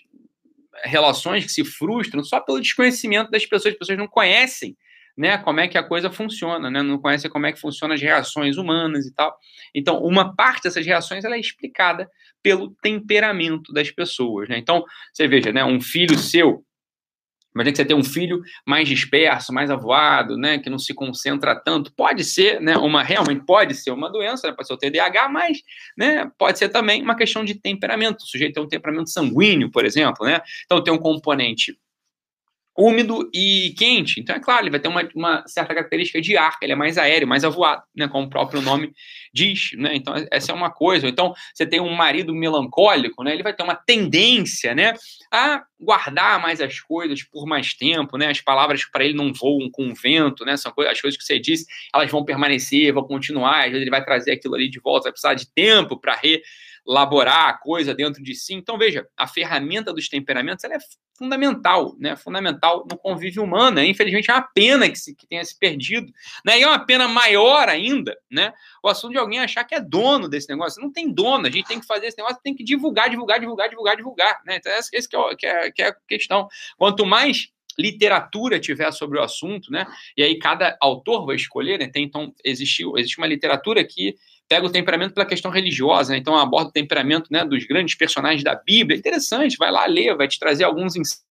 relações 0.84 1.46
que 1.46 1.52
se 1.52 1.64
frustram 1.64 2.24
só 2.24 2.40
pelo 2.40 2.60
desconhecimento 2.60 3.30
das 3.30 3.46
pessoas, 3.46 3.74
as 3.74 3.80
pessoas 3.80 3.98
não 3.98 4.08
conhecem, 4.08 4.76
né, 5.18 5.38
como 5.38 5.60
é 5.60 5.68
que 5.68 5.78
a 5.78 5.84
coisa 5.84 6.10
funciona, 6.10 6.72
né, 6.72 6.82
não 6.82 6.98
conhecem 6.98 7.30
como 7.30 7.46
é 7.46 7.52
que 7.52 7.60
funcionam 7.60 7.94
as 7.94 8.02
reações 8.02 8.58
humanas 8.58 9.06
e 9.06 9.14
tal. 9.14 9.38
Então, 9.76 10.02
uma 10.02 10.36
parte 10.36 10.64
dessas 10.64 10.86
reações 10.86 11.24
ela 11.24 11.36
é 11.36 11.40
explicada 11.40 12.10
pelo 12.42 12.72
temperamento 12.82 13.72
das 13.72 13.92
pessoas, 13.92 14.50
né. 14.50 14.58
Então, 14.58 14.84
você 15.14 15.28
veja, 15.28 15.52
né, 15.52 15.64
um 15.64 15.80
filho 15.80 16.18
seu 16.18 16.64
Imagina 17.54 17.72
que 17.72 17.78
você 17.78 17.86
tem 17.86 17.98
um 17.98 18.04
filho 18.04 18.42
mais 18.66 18.88
disperso, 18.88 19.54
mais 19.54 19.70
avoado, 19.70 20.38
né, 20.38 20.58
que 20.60 20.70
não 20.70 20.80
se 20.80 20.94
concentra 20.94 21.56
tanto. 21.56 21.92
Pode 21.94 22.24
ser, 22.24 22.62
né, 22.62 22.78
uma 22.78 23.04
realmente 23.04 23.46
pode 23.46 23.76
ser 23.76 23.92
uma 23.92 24.10
doença, 24.10 24.48
né, 24.48 24.54
pode 24.54 24.68
ser 24.68 24.74
o 24.74 24.78
TDAH, 24.78 25.30
mas, 25.30 25.58
né, 25.98 26.32
pode 26.38 26.58
ser 26.58 26.70
também 26.70 27.02
uma 27.02 27.16
questão 27.16 27.44
de 27.44 27.56
temperamento. 27.56 28.22
O 28.22 28.28
sujeito 28.28 28.54
tem 28.56 28.64
um 28.64 28.68
temperamento 28.68 29.10
sanguíneo, 29.10 29.70
por 29.70 29.86
exemplo, 29.86 30.26
né? 30.26 30.42
Então 30.66 30.84
tem 30.84 30.94
um 30.94 30.98
componente 30.98 31.78
úmido 32.78 33.30
e 33.34 33.74
quente. 33.78 34.20
Então, 34.20 34.36
é 34.36 34.40
claro, 34.40 34.64
ele 34.64 34.72
vai 34.72 34.80
ter 34.80 34.88
uma, 34.88 35.08
uma, 35.14 35.44
certa 35.48 35.74
característica 35.74 36.22
de 36.22 36.38
ar, 36.38 36.58
ele 36.62 36.72
é 36.72 36.76
mais 36.76 36.98
aéreo, 36.98 37.28
mais 37.28 37.44
avoado, 37.44 37.84
né, 37.96 38.08
como 38.08 38.28
o 38.28 38.30
próprio 38.30 38.62
nome 38.62 38.94
diz. 39.34 39.72
Né? 39.78 39.96
Então, 39.96 40.14
essa 40.32 40.52
é 40.52 40.56
uma 40.56 40.72
coisa. 40.72 41.08
Então, 41.08 41.34
você 41.54 41.66
tem 41.66 41.82
um 41.82 41.94
marido 41.94 42.34
melancólico, 42.34 43.24
né, 43.24 43.34
ele 43.34 43.44
vai 43.44 43.54
ter 43.54 43.64
uma 43.64 43.76
tendência 43.76 44.74
né, 44.74 44.94
a 45.32 45.64
guardar 45.80 46.40
mais 46.40 46.62
as 46.62 46.80
coisas 46.80 47.24
por 47.24 47.46
mais 47.48 47.74
tempo, 47.74 48.16
né? 48.16 48.28
As 48.28 48.40
palavras 48.40 48.86
para 48.86 49.04
ele 49.04 49.16
não 49.16 49.34
voam 49.34 49.70
com 49.72 49.90
o 49.90 49.96
vento, 49.96 50.46
né? 50.46 50.56
São 50.56 50.72
coisas, 50.72 50.94
as 50.94 51.02
coisas 51.02 51.18
que 51.18 51.26
você 51.26 51.40
disse, 51.40 51.66
elas 51.94 52.12
vão 52.12 52.24
permanecer, 52.24 52.94
vão 52.94 53.04
continuar. 53.04 53.62
Às 53.62 53.72
vezes 53.72 53.82
ele 53.82 53.90
vai 53.90 54.04
trazer 54.06 54.34
aquilo 54.34 54.54
ali 54.54 54.70
de 54.70 54.80
volta, 54.80 55.06
vai 55.06 55.12
precisar 55.12 55.34
de 55.34 55.52
tempo 55.52 55.98
para 55.98 56.16
re 56.16 56.42
elaborar 56.88 57.50
a 57.50 57.54
coisa 57.54 57.94
dentro 57.94 58.24
de 58.24 58.36
si. 58.36 58.54
Então, 58.54 58.78
veja, 58.78 59.08
a 59.16 59.28
ferramenta 59.28 59.94
dos 59.94 60.10
temperamentos 60.10 60.64
ela 60.64 60.76
é 60.76 60.80
fundamental, 61.16 61.96
né? 62.00 62.16
Fundamental 62.16 62.86
no 62.90 62.98
convívio 62.98 63.44
humano. 63.44 63.76
Né? 63.76 63.86
Infelizmente, 63.86 64.32
é 64.32 64.34
uma 64.34 64.42
pena 64.42 64.90
que, 64.90 64.98
se, 64.98 65.16
que 65.16 65.28
tenha 65.28 65.46
se 65.46 65.58
perdido. 65.58 66.12
Né? 66.44 66.60
E 66.60 66.64
é 66.64 66.68
uma 66.68 66.84
pena 66.84 67.08
maior 67.08 67.70
ainda, 67.70 68.18
né? 68.30 68.52
O 68.84 68.90
assunto 68.90 69.12
de 69.12 69.20
alguém 69.20 69.40
achar 69.40 69.64
que 69.64 69.76
é 69.76 69.80
dono 69.80 70.28
desse 70.28 70.50
negócio. 70.50 70.82
Não 70.82 70.92
tem 70.92 71.12
dono, 71.12 71.46
a 71.46 71.52
gente 71.52 71.68
tem 71.68 71.80
que 71.80 71.86
fazer 71.86 72.08
esse 72.08 72.18
negócio, 72.18 72.42
tem 72.44 72.56
que 72.56 72.64
divulgar, 72.64 73.10
divulgar, 73.10 73.40
divulgar, 73.40 73.70
divulgar, 73.70 73.96
divulgar. 73.96 74.42
Né? 74.46 74.56
Então, 74.56 74.72
esse 74.72 75.08
que 75.08 75.16
é, 75.16 75.36
que, 75.36 75.46
é, 75.46 75.72
que 75.72 75.82
é 75.84 75.88
a 75.90 75.96
questão. 76.08 76.48
Quanto 76.78 77.06
mais 77.06 77.50
literatura 77.78 78.60
tiver 78.60 78.92
sobre 78.92 79.20
o 79.20 79.24
assunto, 79.24 79.72
né? 79.72 79.86
E 80.18 80.24
aí 80.24 80.38
cada 80.38 80.78
autor 80.82 81.26
vai 81.26 81.36
escolher, 81.36 81.80
né? 81.80 81.88
Tem, 81.88 82.04
então 82.04 82.34
existiu, 82.44 82.98
existe 82.98 83.18
uma 83.18 83.28
literatura 83.28 83.84
que 83.84 84.16
pega 84.48 84.66
o 84.66 84.72
temperamento 84.72 85.14
pela 85.14 85.26
questão 85.26 85.50
religiosa, 85.50 86.12
né? 86.12 86.18
então 86.18 86.38
aborda 86.38 86.70
o 86.70 86.74
temperamento 86.74 87.28
né, 87.32 87.46
dos 87.46 87.66
grandes 87.66 87.96
personagens 87.96 88.44
da 88.44 88.54
Bíblia. 88.54 88.98
Interessante, 88.98 89.56
vai 89.58 89.72
lá 89.72 89.86
ler, 89.86 90.18
vai 90.18 90.28
te 90.28 90.38
trazer 90.38 90.66
alguns 90.66 90.98
insights 90.98 91.31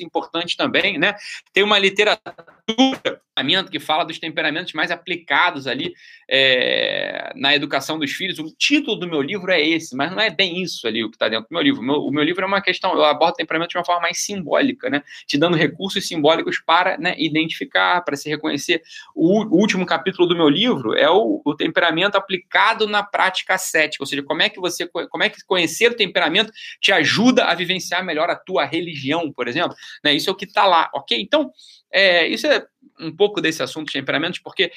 importantes 0.00 0.56
também, 0.56 0.98
né? 0.98 1.14
Tem 1.52 1.62
uma 1.62 1.78
literatura 1.78 3.22
que 3.70 3.80
fala 3.80 4.04
dos 4.04 4.18
temperamentos 4.18 4.72
mais 4.72 4.90
aplicados 4.90 5.66
ali 5.66 5.92
é, 6.28 7.32
na 7.34 7.54
educação 7.54 7.98
dos 7.98 8.10
filhos. 8.12 8.38
O 8.38 8.54
título 8.56 8.96
do 8.96 9.08
meu 9.08 9.22
livro 9.22 9.50
é 9.50 9.60
esse, 9.60 9.96
mas 9.96 10.10
não 10.10 10.20
é 10.20 10.30
bem 10.30 10.62
isso 10.62 10.86
ali 10.86 11.02
o 11.02 11.10
que 11.10 11.16
está 11.16 11.28
dentro 11.28 11.48
do 11.48 11.52
meu 11.52 11.62
livro. 11.62 11.80
O 11.80 11.84
meu, 11.84 11.96
o 11.96 12.10
meu, 12.10 12.22
livro 12.22 12.44
é 12.44 12.46
uma 12.46 12.60
questão, 12.60 12.94
eu 12.94 13.04
abordo 13.04 13.36
temperamento 13.36 13.70
de 13.70 13.78
uma 13.78 13.84
forma 13.84 14.02
mais 14.02 14.18
simbólica, 14.22 14.90
né? 14.90 15.02
Te 15.26 15.38
dando 15.38 15.56
recursos 15.56 16.06
simbólicos 16.06 16.60
para 16.64 16.98
né, 16.98 17.14
identificar, 17.18 18.02
para 18.02 18.16
se 18.16 18.28
reconhecer. 18.28 18.82
O, 19.14 19.42
o, 19.44 19.60
último 19.60 19.86
capítulo 19.86 20.28
do 20.28 20.36
meu 20.36 20.48
livro 20.48 20.94
é 20.94 21.08
o, 21.08 21.40
o, 21.44 21.54
temperamento 21.54 22.16
aplicado 22.16 22.86
na 22.86 23.02
prática 23.02 23.56
cética, 23.56 24.02
ou 24.02 24.06
seja, 24.06 24.22
como 24.22 24.42
é 24.42 24.48
que 24.48 24.60
você, 24.60 24.86
como 24.86 25.24
é 25.24 25.28
que 25.28 25.42
conhecer 25.46 25.90
o 25.90 25.96
temperamento 25.96 26.52
te 26.80 26.92
ajuda 26.92 27.44
a 27.44 27.54
vivenciar 27.54 28.04
melhor 28.04 28.28
a 28.28 28.36
tua 28.36 28.64
religião, 28.64 29.32
por 29.32 29.48
exemplo. 29.48 29.61
Né? 30.04 30.14
Isso 30.14 30.30
é 30.30 30.32
o 30.32 30.36
que 30.36 30.44
está 30.44 30.66
lá, 30.66 30.90
ok? 30.94 31.20
Então, 31.20 31.50
é, 31.92 32.26
isso 32.26 32.46
é 32.46 32.64
um 33.00 33.14
pouco 33.14 33.40
desse 33.40 33.62
assunto 33.62 33.86
de 33.86 33.92
temperamentos, 33.92 34.38
porque 34.38 34.72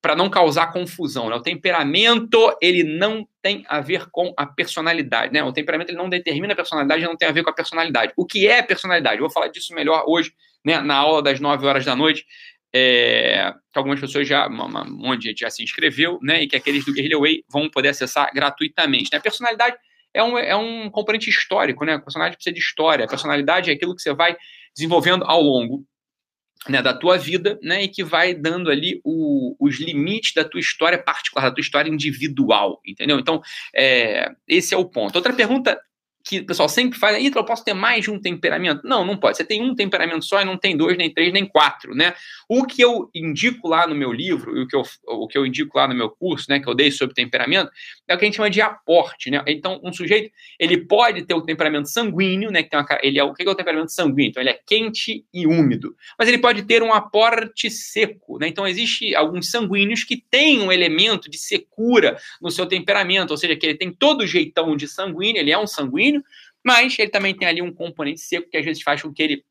para 0.00 0.14
não 0.14 0.30
causar 0.30 0.72
confusão, 0.72 1.28
né? 1.28 1.34
O 1.34 1.42
temperamento 1.42 2.56
ele 2.62 2.84
não 2.84 3.26
tem 3.42 3.64
a 3.68 3.80
ver 3.80 4.06
com 4.10 4.32
a 4.36 4.46
personalidade, 4.46 5.32
né? 5.32 5.42
O 5.42 5.52
temperamento 5.52 5.90
ele 5.90 5.98
não 5.98 6.08
determina 6.08 6.52
a 6.52 6.56
personalidade, 6.56 7.04
não 7.04 7.16
tem 7.16 7.28
a 7.28 7.32
ver 7.32 7.42
com 7.42 7.50
a 7.50 7.54
personalidade. 7.54 8.12
O 8.16 8.24
que 8.24 8.46
é 8.46 8.62
personalidade? 8.62 9.16
Eu 9.16 9.22
vou 9.22 9.30
falar 9.30 9.48
disso 9.48 9.74
melhor 9.74 10.04
hoje, 10.06 10.32
né? 10.64 10.80
Na 10.80 10.96
aula 10.96 11.20
das 11.20 11.40
9 11.40 11.66
horas 11.66 11.84
da 11.84 11.96
noite, 11.96 12.24
é, 12.72 13.52
que 13.72 13.78
algumas 13.78 13.98
pessoas 13.98 14.28
já, 14.28 14.46
um 14.46 14.84
monte 14.88 15.22
de 15.22 15.28
gente 15.30 15.40
já 15.40 15.50
se 15.50 15.64
inscreveu, 15.64 16.18
né? 16.22 16.44
E 16.44 16.46
que 16.46 16.54
aqueles 16.54 16.84
do 16.84 16.92
Guerrilla 16.92 17.20
Way 17.20 17.44
vão 17.48 17.68
poder 17.68 17.88
acessar 17.88 18.30
gratuitamente. 18.32 19.10
Né? 19.12 19.18
A 19.18 19.22
personalidade 19.22 19.76
é 20.18 20.22
um, 20.24 20.38
é 20.38 20.56
um 20.56 20.90
componente 20.90 21.30
histórico, 21.30 21.84
né? 21.84 21.94
A 21.94 21.98
personalidade 22.00 22.36
precisa 22.36 22.54
de 22.54 22.60
história. 22.60 23.04
A 23.04 23.08
personalidade 23.08 23.70
é 23.70 23.74
aquilo 23.74 23.94
que 23.94 24.02
você 24.02 24.12
vai 24.12 24.36
desenvolvendo 24.74 25.24
ao 25.24 25.40
longo 25.40 25.84
né, 26.68 26.82
da 26.82 26.92
tua 26.92 27.16
vida, 27.16 27.58
né, 27.62 27.84
e 27.84 27.88
que 27.88 28.02
vai 28.02 28.34
dando 28.34 28.68
ali 28.68 29.00
o, 29.04 29.54
os 29.60 29.78
limites 29.78 30.34
da 30.34 30.44
tua 30.44 30.58
história 30.58 30.98
particular, 30.98 31.48
da 31.48 31.54
tua 31.54 31.62
história 31.62 31.88
individual, 31.88 32.80
entendeu? 32.84 33.18
Então, 33.18 33.40
é, 33.74 34.32
esse 34.46 34.74
é 34.74 34.76
o 34.76 34.84
ponto. 34.84 35.14
Outra 35.14 35.32
pergunta 35.32 35.80
que 36.28 36.40
o 36.40 36.46
pessoal 36.46 36.68
sempre 36.68 36.98
faz, 36.98 37.16
Ítalo, 37.16 37.42
eu 37.42 37.46
posso 37.46 37.64
ter 37.64 37.72
mais 37.72 38.04
de 38.04 38.10
um 38.10 38.20
temperamento? 38.20 38.82
Não, 38.84 39.02
não 39.02 39.16
pode. 39.16 39.38
Você 39.38 39.44
tem 39.44 39.62
um 39.62 39.74
temperamento 39.74 40.26
só 40.26 40.42
e 40.42 40.44
não 40.44 40.58
tem 40.58 40.76
dois, 40.76 40.98
nem 40.98 41.10
três, 41.10 41.32
nem 41.32 41.46
quatro, 41.46 41.94
né? 41.94 42.12
O 42.46 42.66
que 42.66 42.82
eu 42.82 43.10
indico 43.14 43.66
lá 43.66 43.86
no 43.86 43.94
meu 43.94 44.12
livro, 44.12 44.54
e 44.58 44.62
o 44.62 44.68
que 44.68 44.76
eu, 44.76 44.82
o 45.06 45.26
que 45.26 45.38
eu 45.38 45.46
indico 45.46 45.78
lá 45.78 45.88
no 45.88 45.94
meu 45.94 46.10
curso, 46.10 46.44
né, 46.50 46.60
que 46.60 46.68
eu 46.68 46.74
dei 46.74 46.90
sobre 46.90 47.14
temperamento, 47.14 47.70
é 48.06 48.14
o 48.14 48.18
que 48.18 48.24
a 48.24 48.26
gente 48.26 48.36
chama 48.36 48.50
de 48.50 48.60
aporte, 48.60 49.30
né? 49.30 49.42
Então, 49.46 49.80
um 49.82 49.90
sujeito, 49.90 50.30
ele 50.58 50.76
pode 50.76 51.22
ter 51.22 51.32
o 51.32 51.40
temperamento 51.40 51.88
sanguíneo, 51.88 52.50
né, 52.50 52.62
que 52.62 52.68
tem 52.68 52.78
uma, 52.78 52.86
ele 53.02 53.18
é 53.18 53.24
o 53.24 53.32
que 53.32 53.42
é 53.42 53.50
o 53.50 53.54
temperamento 53.54 53.90
sanguíneo? 53.90 54.28
Então, 54.28 54.42
ele 54.42 54.50
é 54.50 54.60
quente 54.66 55.24
e 55.32 55.46
úmido. 55.46 55.96
Mas 56.18 56.28
ele 56.28 56.38
pode 56.38 56.62
ter 56.64 56.82
um 56.82 56.92
aporte 56.92 57.70
seco, 57.70 58.38
né? 58.38 58.48
Então, 58.48 58.66
existe 58.66 59.14
alguns 59.14 59.50
sanguíneos 59.50 60.04
que 60.04 60.22
têm 60.30 60.60
um 60.60 60.70
elemento 60.70 61.30
de 61.30 61.38
secura 61.38 62.18
no 62.42 62.50
seu 62.50 62.66
temperamento, 62.66 63.30
ou 63.30 63.36
seja, 63.38 63.56
que 63.56 63.64
ele 63.64 63.78
tem 63.78 63.90
todo 63.90 64.22
o 64.22 64.26
jeitão 64.26 64.76
de 64.76 64.86
sanguíneo, 64.86 65.40
ele 65.40 65.50
é 65.50 65.58
um 65.58 65.66
sanguíneo, 65.66 66.17
mas 66.64 66.98
ele 66.98 67.10
também 67.10 67.34
tem 67.34 67.48
ali 67.48 67.62
um 67.62 67.72
componente 67.72 68.20
seco 68.20 68.48
que 68.50 68.56
às 68.56 68.64
vezes 68.64 68.82
faz 68.82 69.02
com 69.02 69.12
que 69.12 69.22
ele 69.22 69.44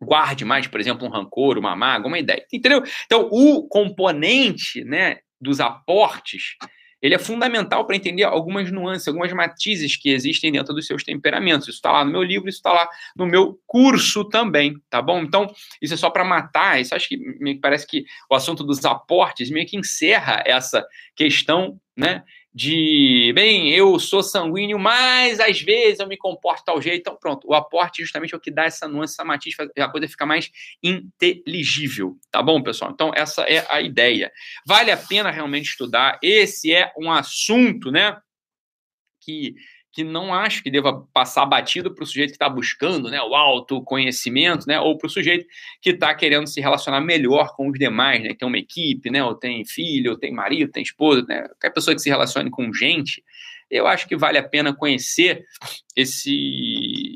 guarde 0.00 0.44
mais, 0.44 0.66
por 0.66 0.80
exemplo, 0.80 1.06
um 1.06 1.10
rancor, 1.10 1.58
uma 1.58 1.76
mágoa, 1.76 2.08
uma 2.08 2.18
ideia. 2.18 2.44
Entendeu? 2.52 2.82
Então, 3.04 3.28
o 3.30 3.68
componente 3.68 4.82
né, 4.84 5.18
dos 5.40 5.60
aportes 5.60 6.56
ele 7.02 7.14
é 7.14 7.18
fundamental 7.18 7.86
para 7.86 7.96
entender 7.96 8.24
algumas 8.24 8.70
nuances, 8.70 9.08
algumas 9.08 9.32
matizes 9.32 9.96
que 9.96 10.10
existem 10.10 10.52
dentro 10.52 10.74
dos 10.74 10.86
seus 10.86 11.02
temperamentos. 11.02 11.66
Isso 11.66 11.76
está 11.76 11.90
lá 11.90 12.04
no 12.04 12.12
meu 12.12 12.22
livro, 12.22 12.48
isso 12.48 12.58
está 12.58 12.72
lá 12.72 12.88
no 13.16 13.26
meu 13.26 13.58
curso 13.66 14.24
também, 14.24 14.74
tá 14.90 15.00
bom? 15.00 15.22
Então, 15.22 15.46
isso 15.80 15.94
é 15.94 15.96
só 15.96 16.10
para 16.10 16.24
matar. 16.24 16.80
Isso 16.80 16.94
acho 16.94 17.08
que 17.08 17.16
me 17.16 17.58
parece 17.58 17.86
que 17.86 18.04
o 18.30 18.34
assunto 18.34 18.62
dos 18.62 18.84
aportes 18.84 19.50
meio 19.50 19.66
que 19.66 19.78
encerra 19.78 20.42
essa 20.44 20.86
questão, 21.16 21.80
né? 21.96 22.22
De, 22.52 23.32
bem, 23.32 23.70
eu 23.70 23.98
sou 24.00 24.22
sanguíneo, 24.22 24.78
mas 24.78 25.38
às 25.38 25.60
vezes 25.60 26.00
eu 26.00 26.08
me 26.08 26.16
comporto 26.16 26.64
tal 26.64 26.82
jeito. 26.82 27.00
Então, 27.00 27.16
pronto, 27.16 27.46
o 27.46 27.54
aporte 27.54 28.02
justamente 28.02 28.34
é 28.34 28.36
o 28.36 28.40
que 28.40 28.50
dá 28.50 28.64
essa 28.64 28.88
nuance, 28.88 29.14
essa 29.14 29.24
matiz, 29.24 29.54
a 29.78 29.88
coisa 29.88 30.08
fica 30.08 30.26
mais 30.26 30.50
inteligível, 30.82 32.16
tá 32.30 32.42
bom, 32.42 32.60
pessoal? 32.62 32.90
Então, 32.90 33.12
essa 33.14 33.42
é 33.42 33.64
a 33.70 33.80
ideia. 33.80 34.32
Vale 34.66 34.90
a 34.90 34.96
pena 34.96 35.30
realmente 35.30 35.66
estudar. 35.66 36.18
Esse 36.22 36.74
é 36.74 36.92
um 36.98 37.10
assunto, 37.10 37.92
né, 37.92 38.16
que 39.20 39.54
que 39.92 40.04
não 40.04 40.32
acho 40.32 40.62
que 40.62 40.70
deva 40.70 41.06
passar 41.12 41.44
batido 41.46 41.92
para 41.94 42.04
o 42.04 42.06
sujeito 42.06 42.30
que 42.30 42.36
está 42.36 42.48
buscando 42.48 43.10
né, 43.10 43.20
o 43.20 43.34
autoconhecimento, 43.34 44.66
né, 44.66 44.78
ou 44.80 44.96
para 44.96 45.06
o 45.06 45.10
sujeito 45.10 45.46
que 45.82 45.90
está 45.90 46.14
querendo 46.14 46.46
se 46.46 46.60
relacionar 46.60 47.00
melhor 47.00 47.54
com 47.56 47.68
os 47.68 47.78
demais, 47.78 48.22
né, 48.22 48.28
que 48.28 48.38
tem 48.38 48.48
uma 48.48 48.58
equipe, 48.58 49.10
né, 49.10 49.22
ou 49.24 49.34
tem 49.34 49.64
filho, 49.64 50.12
ou 50.12 50.18
tem 50.18 50.32
marido, 50.32 50.70
tem 50.70 50.82
esposa, 50.82 51.24
né, 51.28 51.42
qualquer 51.48 51.70
pessoa 51.70 51.94
que 51.94 52.02
se 52.02 52.08
relacione 52.08 52.50
com 52.50 52.72
gente, 52.72 53.22
eu 53.70 53.86
acho 53.86 54.08
que 54.08 54.16
vale 54.16 54.36
a 54.36 54.42
pena 54.42 54.74
conhecer 54.74 55.44
esse 55.94 57.09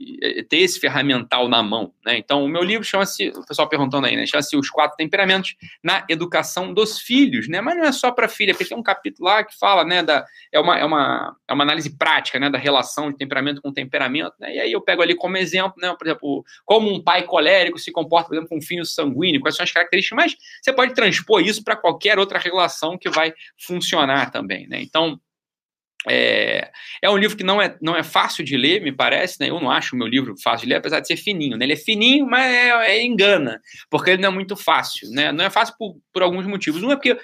ter 0.48 0.58
esse 0.58 0.80
ferramental 0.80 1.48
na 1.48 1.62
mão, 1.62 1.92
né? 2.04 2.16
Então, 2.18 2.44
o 2.44 2.48
meu 2.48 2.62
livro 2.62 2.84
chama-se, 2.84 3.28
o 3.28 3.44
pessoal 3.46 3.68
perguntando 3.68 4.06
aí, 4.06 4.16
né? 4.16 4.26
Chama-se 4.26 4.56
Os 4.56 4.70
Quatro 4.70 4.96
Temperamentos 4.96 5.54
na 5.82 6.04
Educação 6.08 6.72
dos 6.72 6.98
Filhos, 6.98 7.48
né? 7.48 7.60
Mas 7.60 7.76
não 7.76 7.84
é 7.84 7.92
só 7.92 8.10
para 8.10 8.28
filha, 8.28 8.54
porque 8.54 8.64
tem 8.64 8.76
um 8.76 8.82
capítulo 8.82 9.28
lá 9.28 9.44
que 9.44 9.56
fala, 9.58 9.84
né, 9.84 10.02
da 10.02 10.24
é 10.52 10.58
uma, 10.60 10.78
é 10.78 10.84
uma, 10.84 11.36
é 11.48 11.52
uma 11.52 11.64
análise 11.64 11.96
prática, 11.96 12.38
né, 12.38 12.48
da 12.48 12.58
relação 12.58 13.10
de 13.10 13.16
temperamento 13.16 13.60
com 13.60 13.72
temperamento, 13.72 14.34
né? 14.38 14.54
E 14.54 14.60
aí 14.60 14.72
eu 14.72 14.80
pego 14.80 15.02
ali 15.02 15.14
como 15.14 15.36
exemplo, 15.36 15.74
né, 15.78 15.94
por 15.98 16.06
exemplo, 16.06 16.44
como 16.64 16.92
um 16.92 17.02
pai 17.02 17.24
colérico 17.24 17.78
se 17.78 17.92
comporta, 17.92 18.28
por 18.28 18.34
exemplo, 18.34 18.48
com 18.48 18.58
um 18.58 18.62
filho 18.62 18.84
sanguíneo, 18.84 19.40
quais 19.40 19.56
são 19.56 19.64
as 19.64 19.72
características, 19.72 20.16
mas 20.16 20.36
você 20.62 20.72
pode 20.72 20.94
transpor 20.94 21.40
isso 21.40 21.62
para 21.62 21.76
qualquer 21.76 22.18
outra 22.18 22.38
relação 22.38 22.96
que 22.96 23.10
vai 23.10 23.32
funcionar 23.58 24.30
também, 24.30 24.66
né? 24.68 24.80
Então, 24.80 25.20
é, 26.08 26.70
é 27.00 27.10
um 27.10 27.16
livro 27.16 27.36
que 27.36 27.44
não 27.44 27.60
é, 27.60 27.76
não 27.80 27.96
é 27.96 28.02
fácil 28.02 28.44
de 28.44 28.56
ler, 28.56 28.82
me 28.82 28.92
parece, 28.92 29.40
né? 29.40 29.50
Eu 29.50 29.60
não 29.60 29.70
acho 29.70 29.94
o 29.94 29.98
meu 29.98 30.06
livro 30.06 30.34
fácil 30.42 30.66
de 30.66 30.72
ler, 30.72 30.78
apesar 30.78 31.00
de 31.00 31.06
ser 31.06 31.16
fininho, 31.16 31.56
né? 31.56 31.64
Ele 31.64 31.72
é 31.72 31.76
fininho, 31.76 32.26
mas 32.26 32.46
é, 32.46 32.68
é, 32.90 33.04
engana, 33.04 33.60
porque 33.90 34.10
ele 34.10 34.22
não 34.22 34.28
é 34.28 34.32
muito 34.32 34.56
fácil, 34.56 35.10
né? 35.10 35.32
Não 35.32 35.44
é 35.44 35.50
fácil 35.50 35.74
por, 35.78 35.96
por 36.12 36.22
alguns 36.22 36.46
motivos. 36.46 36.82
Um 36.82 36.90
é 36.90 36.96
porque 36.96 37.18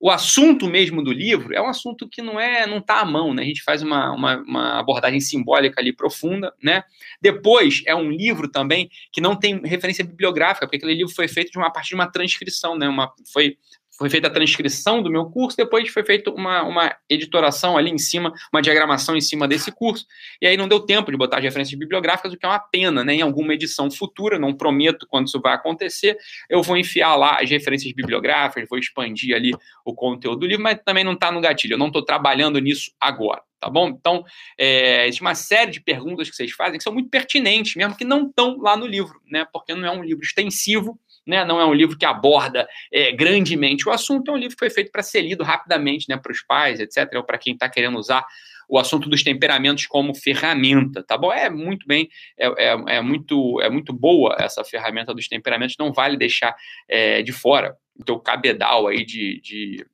o 0.00 0.10
assunto 0.10 0.68
mesmo 0.68 1.02
do 1.02 1.12
livro 1.12 1.52
é 1.52 1.60
um 1.60 1.66
assunto 1.66 2.08
que 2.08 2.22
não 2.22 2.38
é 2.38 2.66
não 2.66 2.78
está 2.78 3.00
à 3.00 3.04
mão, 3.04 3.34
né? 3.34 3.42
A 3.42 3.46
gente 3.46 3.64
faz 3.64 3.82
uma, 3.82 4.12
uma, 4.12 4.36
uma, 4.36 4.78
abordagem 4.78 5.18
simbólica 5.18 5.80
ali 5.80 5.92
profunda, 5.92 6.54
né? 6.62 6.84
Depois 7.20 7.82
é 7.84 7.94
um 7.96 8.10
livro 8.10 8.48
também 8.48 8.88
que 9.12 9.20
não 9.20 9.34
tem 9.34 9.60
referência 9.64 10.04
bibliográfica, 10.04 10.66
porque 10.66 10.76
aquele 10.76 10.94
livro 10.94 11.12
foi 11.12 11.26
feito 11.26 11.50
de 11.50 11.58
uma 11.58 11.72
partir 11.72 11.90
de 11.90 11.94
uma 11.96 12.10
transcrição, 12.10 12.78
né? 12.78 12.88
Uma, 12.88 13.12
foi 13.32 13.56
foi 13.98 14.08
feita 14.08 14.28
a 14.28 14.30
transcrição 14.30 15.02
do 15.02 15.10
meu 15.10 15.26
curso, 15.26 15.56
depois 15.56 15.88
foi 15.88 16.04
feita 16.04 16.30
uma, 16.30 16.62
uma 16.62 16.96
editoração 17.08 17.76
ali 17.76 17.90
em 17.90 17.98
cima, 17.98 18.32
uma 18.52 18.62
diagramação 18.62 19.16
em 19.16 19.20
cima 19.20 19.48
desse 19.48 19.72
curso, 19.72 20.06
e 20.40 20.46
aí 20.46 20.56
não 20.56 20.68
deu 20.68 20.80
tempo 20.80 21.10
de 21.10 21.16
botar 21.16 21.38
as 21.38 21.42
referências 21.42 21.76
bibliográficas, 21.76 22.32
o 22.32 22.36
que 22.36 22.46
é 22.46 22.48
uma 22.48 22.60
pena, 22.60 23.04
né? 23.04 23.14
Em 23.14 23.22
alguma 23.22 23.54
edição 23.54 23.90
futura, 23.90 24.38
não 24.38 24.54
prometo 24.54 25.06
quando 25.08 25.26
isso 25.26 25.40
vai 25.40 25.54
acontecer, 25.54 26.16
eu 26.48 26.62
vou 26.62 26.76
enfiar 26.76 27.16
lá 27.16 27.38
as 27.40 27.50
referências 27.50 27.92
bibliográficas, 27.92 28.68
vou 28.68 28.78
expandir 28.78 29.34
ali 29.34 29.52
o 29.84 29.92
conteúdo 29.92 30.40
do 30.40 30.46
livro, 30.46 30.62
mas 30.62 30.78
também 30.84 31.02
não 31.02 31.14
está 31.14 31.32
no 31.32 31.40
gatilho, 31.40 31.74
eu 31.74 31.78
não 31.78 31.88
estou 31.88 32.04
trabalhando 32.04 32.60
nisso 32.60 32.92
agora 33.00 33.42
tá 33.60 33.68
bom? 33.68 33.88
Então, 33.88 34.24
é, 34.56 35.06
existe 35.06 35.20
uma 35.20 35.34
série 35.34 35.72
de 35.72 35.80
perguntas 35.80 36.30
que 36.30 36.36
vocês 36.36 36.52
fazem 36.52 36.78
que 36.78 36.84
são 36.84 36.92
muito 36.92 37.10
pertinentes, 37.10 37.74
mesmo 37.74 37.96
que 37.96 38.04
não 38.04 38.28
estão 38.28 38.56
lá 38.58 38.76
no 38.76 38.86
livro, 38.86 39.20
né? 39.28 39.44
Porque 39.52 39.74
não 39.74 39.84
é 39.84 39.90
um 39.90 40.02
livro 40.02 40.22
extensivo, 40.22 40.98
né? 41.28 41.44
Não 41.44 41.60
é 41.60 41.66
um 41.66 41.74
livro 41.74 41.96
que 41.96 42.06
aborda 42.06 42.66
é, 42.92 43.12
grandemente 43.12 43.88
o 43.88 43.92
assunto, 43.92 44.30
é 44.30 44.34
um 44.34 44.38
livro 44.38 44.56
que 44.56 44.58
foi 44.58 44.70
feito 44.70 44.90
para 44.90 45.02
ser 45.02 45.20
lido 45.20 45.44
rapidamente, 45.44 46.06
né? 46.08 46.16
Para 46.16 46.32
os 46.32 46.42
pais, 46.42 46.80
etc., 46.80 47.12
ou 47.16 47.22
para 47.22 47.38
quem 47.38 47.52
está 47.52 47.68
querendo 47.68 47.98
usar 47.98 48.24
o 48.68 48.78
assunto 48.78 49.08
dos 49.08 49.22
temperamentos 49.22 49.86
como 49.86 50.14
ferramenta, 50.14 51.02
tá 51.02 51.16
bom? 51.16 51.32
É 51.32 51.48
muito 51.48 51.86
bem, 51.86 52.08
é, 52.38 52.46
é, 52.46 52.96
é 52.96 53.00
muito, 53.00 53.60
é 53.62 53.70
muito 53.70 53.92
boa 53.92 54.36
essa 54.38 54.62
ferramenta 54.64 55.14
dos 55.14 55.26
temperamentos, 55.26 55.76
não 55.78 55.92
vale 55.92 56.16
deixar 56.16 56.54
é, 56.88 57.22
de 57.22 57.32
fora 57.32 57.76
o 57.98 58.04
teu 58.04 58.18
cabedal 58.18 58.86
aí 58.86 59.04
de, 59.04 59.40
de 59.40 59.86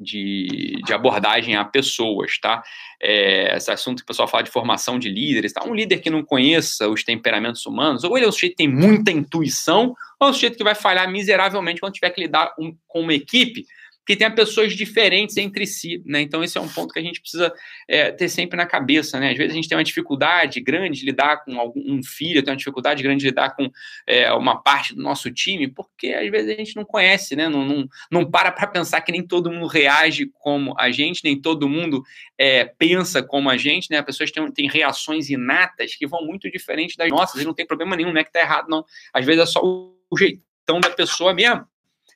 de, 0.00 0.80
de, 0.84 0.92
abordagem 0.94 1.54
a 1.54 1.64
pessoas, 1.64 2.38
tá? 2.40 2.62
É, 3.00 3.54
esse 3.56 3.70
assunto 3.70 3.98
que 3.98 4.04
o 4.04 4.06
pessoal 4.06 4.26
fala 4.26 4.42
de 4.42 4.50
formação 4.50 4.98
de 4.98 5.10
líderes, 5.10 5.52
tá? 5.52 5.62
Um 5.64 5.74
líder 5.74 5.98
que 5.98 6.08
não 6.08 6.24
conheça 6.24 6.88
os 6.88 7.04
temperamentos 7.04 7.66
humanos, 7.66 8.02
ou 8.02 8.16
ele 8.16 8.24
é 8.24 8.28
um 8.28 8.32
sujeito 8.32 8.52
que 8.52 8.64
tem 8.64 8.68
muita 8.68 9.10
intuição, 9.10 9.94
ou 10.18 10.28
é 10.28 10.30
um 10.30 10.32
sujeito 10.32 10.56
que 10.56 10.64
vai 10.64 10.74
falhar 10.74 11.10
miseravelmente 11.10 11.80
quando 11.80 11.92
tiver 11.92 12.10
que 12.10 12.22
lidar 12.22 12.54
um, 12.58 12.74
com 12.88 13.00
uma 13.02 13.12
equipe 13.12 13.66
que 14.06 14.16
tenha 14.16 14.30
pessoas 14.30 14.72
diferentes 14.72 15.36
entre 15.36 15.66
si, 15.66 16.02
né? 16.04 16.20
Então 16.20 16.42
esse 16.42 16.56
é 16.56 16.60
um 16.60 16.68
ponto 16.68 16.92
que 16.92 16.98
a 16.98 17.02
gente 17.02 17.20
precisa 17.20 17.52
é, 17.88 18.10
ter 18.10 18.28
sempre 18.28 18.56
na 18.56 18.66
cabeça, 18.66 19.20
né? 19.20 19.30
Às 19.30 19.36
vezes 19.36 19.52
a 19.52 19.54
gente 19.54 19.68
tem 19.68 19.76
uma 19.76 19.84
dificuldade 19.84 20.60
grande 20.60 21.00
de 21.00 21.06
lidar 21.06 21.44
com 21.44 21.58
algum 21.60 21.80
um 21.86 22.02
filho, 22.02 22.42
tem 22.42 22.52
uma 22.52 22.56
dificuldade 22.56 23.02
grande 23.02 23.20
de 23.20 23.26
lidar 23.26 23.54
com 23.54 23.70
é, 24.06 24.32
uma 24.32 24.60
parte 24.60 24.94
do 24.94 25.02
nosso 25.02 25.30
time, 25.30 25.68
porque 25.68 26.08
às 26.08 26.30
vezes 26.30 26.50
a 26.50 26.56
gente 26.56 26.76
não 26.76 26.84
conhece, 26.84 27.36
né? 27.36 27.48
Não, 27.48 27.64
não, 27.64 27.88
não 28.10 28.28
para 28.28 28.50
para 28.50 28.66
pensar 28.66 29.00
que 29.02 29.12
nem 29.12 29.26
todo 29.26 29.50
mundo 29.50 29.66
reage 29.66 30.30
como 30.34 30.74
a 30.78 30.90
gente, 30.90 31.22
nem 31.22 31.40
todo 31.40 31.68
mundo 31.68 32.02
é, 32.38 32.64
pensa 32.64 33.22
como 33.22 33.48
a 33.50 33.56
gente, 33.56 33.90
né? 33.90 33.98
As 33.98 34.04
pessoas 34.04 34.30
têm, 34.30 34.50
têm 34.50 34.68
reações 34.68 35.30
inatas 35.30 35.94
que 35.94 36.06
vão 36.06 36.24
muito 36.24 36.50
diferente 36.50 36.96
das 36.96 37.08
nossas, 37.10 37.40
e 37.40 37.44
não 37.44 37.54
tem 37.54 37.66
problema 37.66 37.94
nenhum, 37.96 38.12
não 38.12 38.20
é 38.20 38.24
que 38.24 38.32
tá 38.32 38.40
errado, 38.40 38.68
não. 38.68 38.84
Às 39.12 39.24
vezes 39.24 39.42
é 39.42 39.46
só 39.46 39.60
o 39.62 40.18
jeitão 40.18 40.80
da 40.80 40.90
pessoa 40.90 41.32
mesmo, 41.32 41.64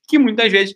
que 0.08 0.18
muitas 0.18 0.50
vezes 0.50 0.74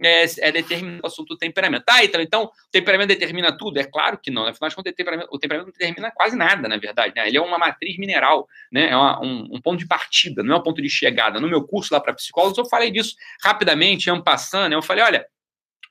é, 0.00 0.24
é 0.40 0.52
determinado 0.52 1.00
o 1.02 1.06
assunto 1.06 1.28
do 1.28 1.38
temperamento. 1.38 1.84
Tá, 1.84 2.04
então, 2.04 2.20
então, 2.20 2.44
o 2.44 2.70
temperamento 2.70 3.08
determina 3.08 3.56
tudo? 3.56 3.78
É 3.78 3.84
claro 3.84 4.18
que 4.18 4.30
não. 4.30 4.44
Né? 4.44 4.50
Afinal 4.50 4.68
de 4.68 4.76
contas, 4.76 4.92
o 4.92 4.96
temperamento, 4.96 5.28
o 5.32 5.38
temperamento 5.38 5.66
não 5.66 5.72
determina 5.72 6.10
quase 6.10 6.36
nada, 6.36 6.68
na 6.68 6.76
verdade. 6.76 7.14
Né? 7.16 7.28
Ele 7.28 7.36
é 7.36 7.40
uma 7.40 7.58
matriz 7.58 7.96
mineral, 7.98 8.46
né? 8.70 8.90
é 8.90 8.96
uma, 8.96 9.20
um, 9.22 9.48
um, 9.52 9.60
ponto 9.60 9.78
de 9.78 9.86
partida, 9.86 10.42
não 10.42 10.56
é 10.56 10.58
um 10.58 10.62
ponto 10.62 10.82
de 10.82 10.88
chegada. 10.88 11.40
No 11.40 11.48
meu 11.48 11.66
curso 11.66 11.92
lá 11.92 12.00
para 12.00 12.14
psicólogos, 12.14 12.58
eu 12.58 12.66
falei 12.66 12.90
disso 12.90 13.14
rapidamente, 13.42 14.10
ampassando. 14.10 14.68
Né? 14.68 14.76
Eu 14.76 14.82
falei, 14.82 15.04
olha, 15.04 15.26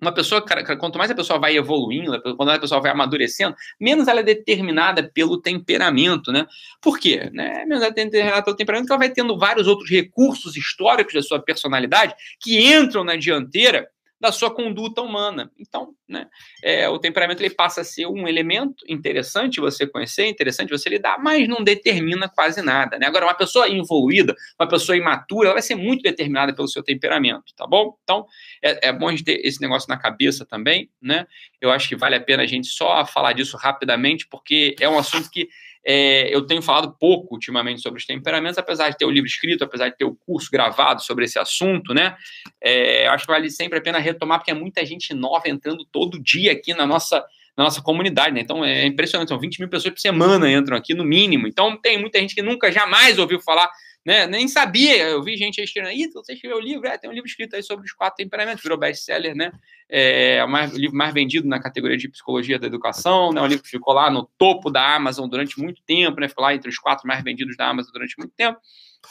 uma 0.02 0.12
pessoa, 0.12 0.44
quanto 0.78 0.98
mais 0.98 1.10
a 1.10 1.16
pessoa 1.16 1.40
vai 1.40 1.56
evoluindo, 1.56 2.22
quanto 2.22 2.46
mais 2.46 2.58
a 2.58 2.62
pessoa 2.62 2.82
vai 2.82 2.92
amadurecendo, 2.92 3.56
menos 3.80 4.08
ela 4.08 4.20
é 4.20 4.24
determinada 4.24 5.10
pelo 5.14 5.42
temperamento, 5.42 6.32
né? 6.32 6.46
Por 6.82 7.00
quê? 7.00 7.30
Né? 7.34 7.66
Menos 7.66 7.82
ela 7.82 7.92
é 7.92 7.92
determinada 7.92 8.44
pelo 8.44 8.56
temperamento, 8.56 8.88
porque 8.88 8.94
ela 8.94 9.08
vai 9.08 9.10
tendo 9.10 9.38
vários 9.38 9.68
outros 9.68 9.90
recursos 9.90 10.56
históricos 10.56 11.14
da 11.14 11.22
sua 11.22 11.40
personalidade 11.40 12.14
que 12.42 12.74
entram 12.74 13.04
na 13.04 13.16
dianteira 13.16 13.88
da 14.26 14.32
sua 14.32 14.50
conduta 14.50 15.02
humana. 15.02 15.52
Então, 15.60 15.94
né, 16.08 16.28
é, 16.64 16.90
o 16.90 16.98
temperamento 16.98 17.42
ele 17.42 17.54
passa 17.54 17.82
a 17.82 17.84
ser 17.84 18.08
um 18.08 18.28
elemento 18.28 18.84
interessante 18.88 19.60
você 19.60 19.86
conhecer, 19.86 20.26
interessante 20.28 20.70
você 20.70 20.90
lidar, 20.90 21.20
mas 21.20 21.48
não 21.48 21.64
determina 21.64 22.28
quase 22.28 22.62
nada. 22.62 22.98
Né? 22.98 23.06
Agora, 23.06 23.26
uma 23.26 23.36
pessoa 23.36 23.70
evoluída, 23.70 24.36
uma 24.60 24.68
pessoa 24.68 24.98
imatura, 24.98 25.48
ela 25.48 25.56
vai 25.56 25.62
ser 25.62 25.76
muito 25.76 26.02
determinada 26.02 26.54
pelo 26.54 26.68
seu 26.68 26.82
temperamento, 26.82 27.54
tá 27.56 27.68
bom? 27.68 27.96
Então, 28.04 28.26
é, 28.64 28.90
é 28.90 28.94
bom 28.94 29.08
a 29.08 29.12
gente 29.12 29.24
ter 29.24 29.46
esse 29.46 29.62
negócio 29.62 29.88
na 29.88 29.98
cabeça 29.98 30.46
também, 30.46 30.90
né? 31.00 31.28
Eu 31.62 31.72
acho 31.72 31.88
que 31.88 31.96
vale 31.96 32.16
a 32.16 32.22
pena 32.22 32.44
a 32.44 32.48
gente 32.48 32.68
só 32.68 33.06
falar 33.06 33.34
disso 33.34 33.58
rapidamente, 33.58 34.28
porque 34.28 34.76
é 34.80 34.90
um 34.90 34.98
assunto 34.98 35.30
que 35.30 35.48
é, 35.86 36.34
eu 36.36 36.48
tenho 36.48 36.64
falado 36.64 36.96
pouco 37.00 37.36
ultimamente 37.36 37.82
sobre 37.82 38.00
os 38.00 38.06
temperamentos, 38.06 38.58
apesar 38.58 38.90
de 38.90 38.98
ter 38.98 39.06
o 39.06 39.12
livro 39.12 39.28
escrito, 39.28 39.64
apesar 39.64 39.90
de 39.90 39.98
ter 39.98 40.06
o 40.06 40.16
curso 40.16 40.50
gravado 40.52 41.04
sobre 41.04 41.26
esse 41.26 41.38
assunto, 41.38 41.94
né? 41.94 42.16
É, 42.60 43.08
acho 43.08 43.26
que 43.26 43.32
vale 43.32 43.52
sempre 43.52 43.78
a 43.78 43.82
pena 43.82 44.00
retomar, 44.00 44.40
porque 44.40 44.50
é 44.50 44.56
muita 44.56 44.84
gente 44.84 45.14
nova 45.14 45.48
entrando 45.48 45.86
todo 45.86 46.20
dia 46.20 46.54
aqui 46.54 46.74
na 46.74 46.88
nossa, 46.88 47.24
na 47.58 47.64
nossa 47.64 47.82
comunidade, 47.82 48.34
né? 48.34 48.42
Então 48.42 48.64
é 48.64 48.86
impressionante, 48.86 49.30
são 49.30 49.40
20 49.40 49.60
mil 49.60 49.70
pessoas 49.70 49.94
por 49.94 50.00
semana 50.00 50.52
entram 50.52 50.76
aqui, 50.76 50.94
no 50.94 51.06
mínimo. 51.06 51.48
Então 51.48 51.78
tem 51.78 51.98
muita 52.00 52.20
gente 52.20 52.36
que 52.36 52.42
nunca, 52.42 52.72
jamais 52.72 53.18
ouviu 53.18 53.40
falar 53.40 53.70
né? 54.06 54.28
Nem 54.28 54.48
sabia, 54.48 55.08
eu 55.08 55.24
vi 55.24 55.36
gente 55.36 55.60
aí 55.60 55.66
escrevendo, 55.66 55.94
Ih, 55.98 56.12
você 56.12 56.34
escreveu 56.34 56.58
o 56.58 56.62
livro? 56.62 56.88
É, 56.88 56.96
tem 56.96 57.10
um 57.10 57.14
livro 57.14 57.28
escrito 57.28 57.56
aí 57.56 57.64
sobre 57.64 57.86
os 57.86 57.92
quatro 57.92 58.18
temperamentos, 58.18 58.62
virou 58.62 58.78
best-seller, 58.78 59.36
né? 59.36 59.52
É 59.90 60.44
o, 60.44 60.48
mais, 60.48 60.72
o, 60.74 60.78
livro 60.78 60.96
mais 60.96 61.12
vendido 61.12 61.48
na 61.48 61.60
categoria 61.60 61.98
de 61.98 62.08
psicologia 62.08 62.60
da 62.60 62.68
educação, 62.68 63.34
né? 63.34 63.42
Um 63.42 63.48
livro 63.48 63.64
que 63.64 63.70
ficou 63.70 63.96
lá 63.96 64.12
no 64.12 64.30
topo 64.38 64.70
da 64.70 64.96
Amazon 64.96 65.28
durante 65.28 65.60
muito 65.60 65.82
tempo, 65.88 66.20
né? 66.20 66.30
Ficou 66.30 66.44
lá 66.44 66.54
entre 66.54 66.70
os 66.70 66.78
quatro 66.78 67.08
mais 67.08 67.24
vendidos 67.24 67.58
da 67.58 67.68
Amazon 67.68 67.92
durante 67.92 68.16
muito 68.20 68.34
tempo. 68.36 68.60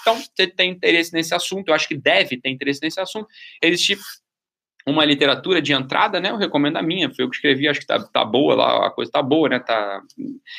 Então, 0.00 0.16
você 0.16 0.46
tem 0.46 0.70
interesse 0.70 1.12
nesse 1.12 1.34
assunto, 1.34 1.68
eu 1.68 1.74
acho 1.74 1.88
que 1.88 1.96
deve 1.96 2.40
ter 2.40 2.50
interesse 2.50 2.80
nesse 2.80 3.00
assunto. 3.00 3.26
Existe 3.60 3.98
uma 4.86 5.04
literatura 5.04 5.62
de 5.62 5.72
entrada, 5.72 6.20
né? 6.20 6.30
Eu 6.30 6.36
recomendo 6.36 6.76
a 6.76 6.82
minha, 6.82 7.12
foi 7.12 7.24
eu 7.24 7.30
que 7.30 7.36
escrevi, 7.36 7.66
acho 7.68 7.80
que 7.80 7.86
tá, 7.86 7.98
tá 7.98 8.24
boa 8.24 8.54
lá, 8.54 8.86
a 8.86 8.90
coisa 8.90 9.10
tá 9.10 9.22
boa, 9.22 9.48
né? 9.48 9.58
Tá, 9.58 10.02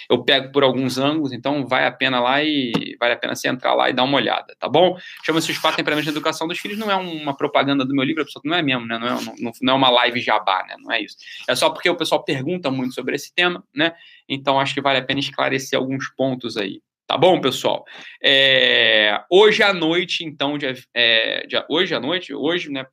eu 0.09 0.23
pego 0.23 0.51
por 0.51 0.63
alguns 0.63 0.97
ângulos, 0.97 1.31
então 1.31 1.65
vai 1.65 1.85
a 1.85 1.91
pena 1.91 2.19
lá 2.19 2.43
e 2.43 2.95
vale 2.99 3.13
a 3.13 3.17
pena 3.17 3.35
você 3.35 3.47
entrar 3.47 3.75
lá 3.75 3.89
e 3.89 3.93
dar 3.93 4.03
uma 4.03 4.17
olhada, 4.17 4.55
tá 4.59 4.67
bom? 4.67 4.97
Chama-se 5.23 5.51
Os 5.51 5.59
Quatro 5.59 5.77
Temperamentos 5.77 6.05
de 6.05 6.17
Educação 6.17 6.47
dos 6.47 6.57
Filhos, 6.57 6.77
não 6.77 6.89
é 6.89 6.95
uma 6.95 7.35
propaganda 7.37 7.85
do 7.85 7.93
meu 7.93 8.03
livro, 8.03 8.25
não 8.43 8.55
é 8.55 8.63
mesmo, 8.63 8.87
né? 8.87 8.97
Não 8.97 9.07
é, 9.07 9.11
não, 9.39 9.51
não 9.61 9.73
é 9.73 9.77
uma 9.77 9.89
live 9.89 10.19
jabá, 10.21 10.65
né? 10.67 10.75
Não 10.79 10.91
é 10.91 11.01
isso. 11.01 11.15
É 11.47 11.55
só 11.55 11.69
porque 11.69 11.89
o 11.89 11.95
pessoal 11.95 12.23
pergunta 12.23 12.71
muito 12.71 12.95
sobre 12.95 13.15
esse 13.15 13.33
tema, 13.33 13.63
né? 13.75 13.93
Então 14.27 14.59
acho 14.59 14.73
que 14.73 14.81
vale 14.81 14.99
a 14.99 15.03
pena 15.03 15.19
esclarecer 15.19 15.77
alguns 15.77 16.09
pontos 16.09 16.57
aí. 16.57 16.81
Tá 17.07 17.17
bom, 17.17 17.39
pessoal? 17.39 17.85
É, 18.23 19.21
hoje 19.29 19.61
à 19.61 19.71
noite, 19.71 20.25
então, 20.25 20.57
dia, 20.57 20.73
é, 20.93 21.45
dia, 21.45 21.63
hoje 21.69 21.93
à 21.93 21.99
noite, 21.99 22.33
hoje, 22.33 22.71
né, 22.71 22.85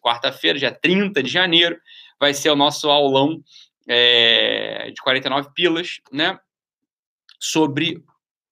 quarta-feira, 0.00 0.58
dia 0.58 0.70
30 0.70 1.20
de 1.20 1.28
janeiro, 1.28 1.76
vai 2.20 2.32
ser 2.32 2.50
o 2.50 2.56
nosso 2.56 2.88
aulão 2.88 3.42
é, 3.88 4.92
de 4.94 5.02
49 5.02 5.50
pilas, 5.52 6.00
né? 6.12 6.38
Sobre 7.40 8.02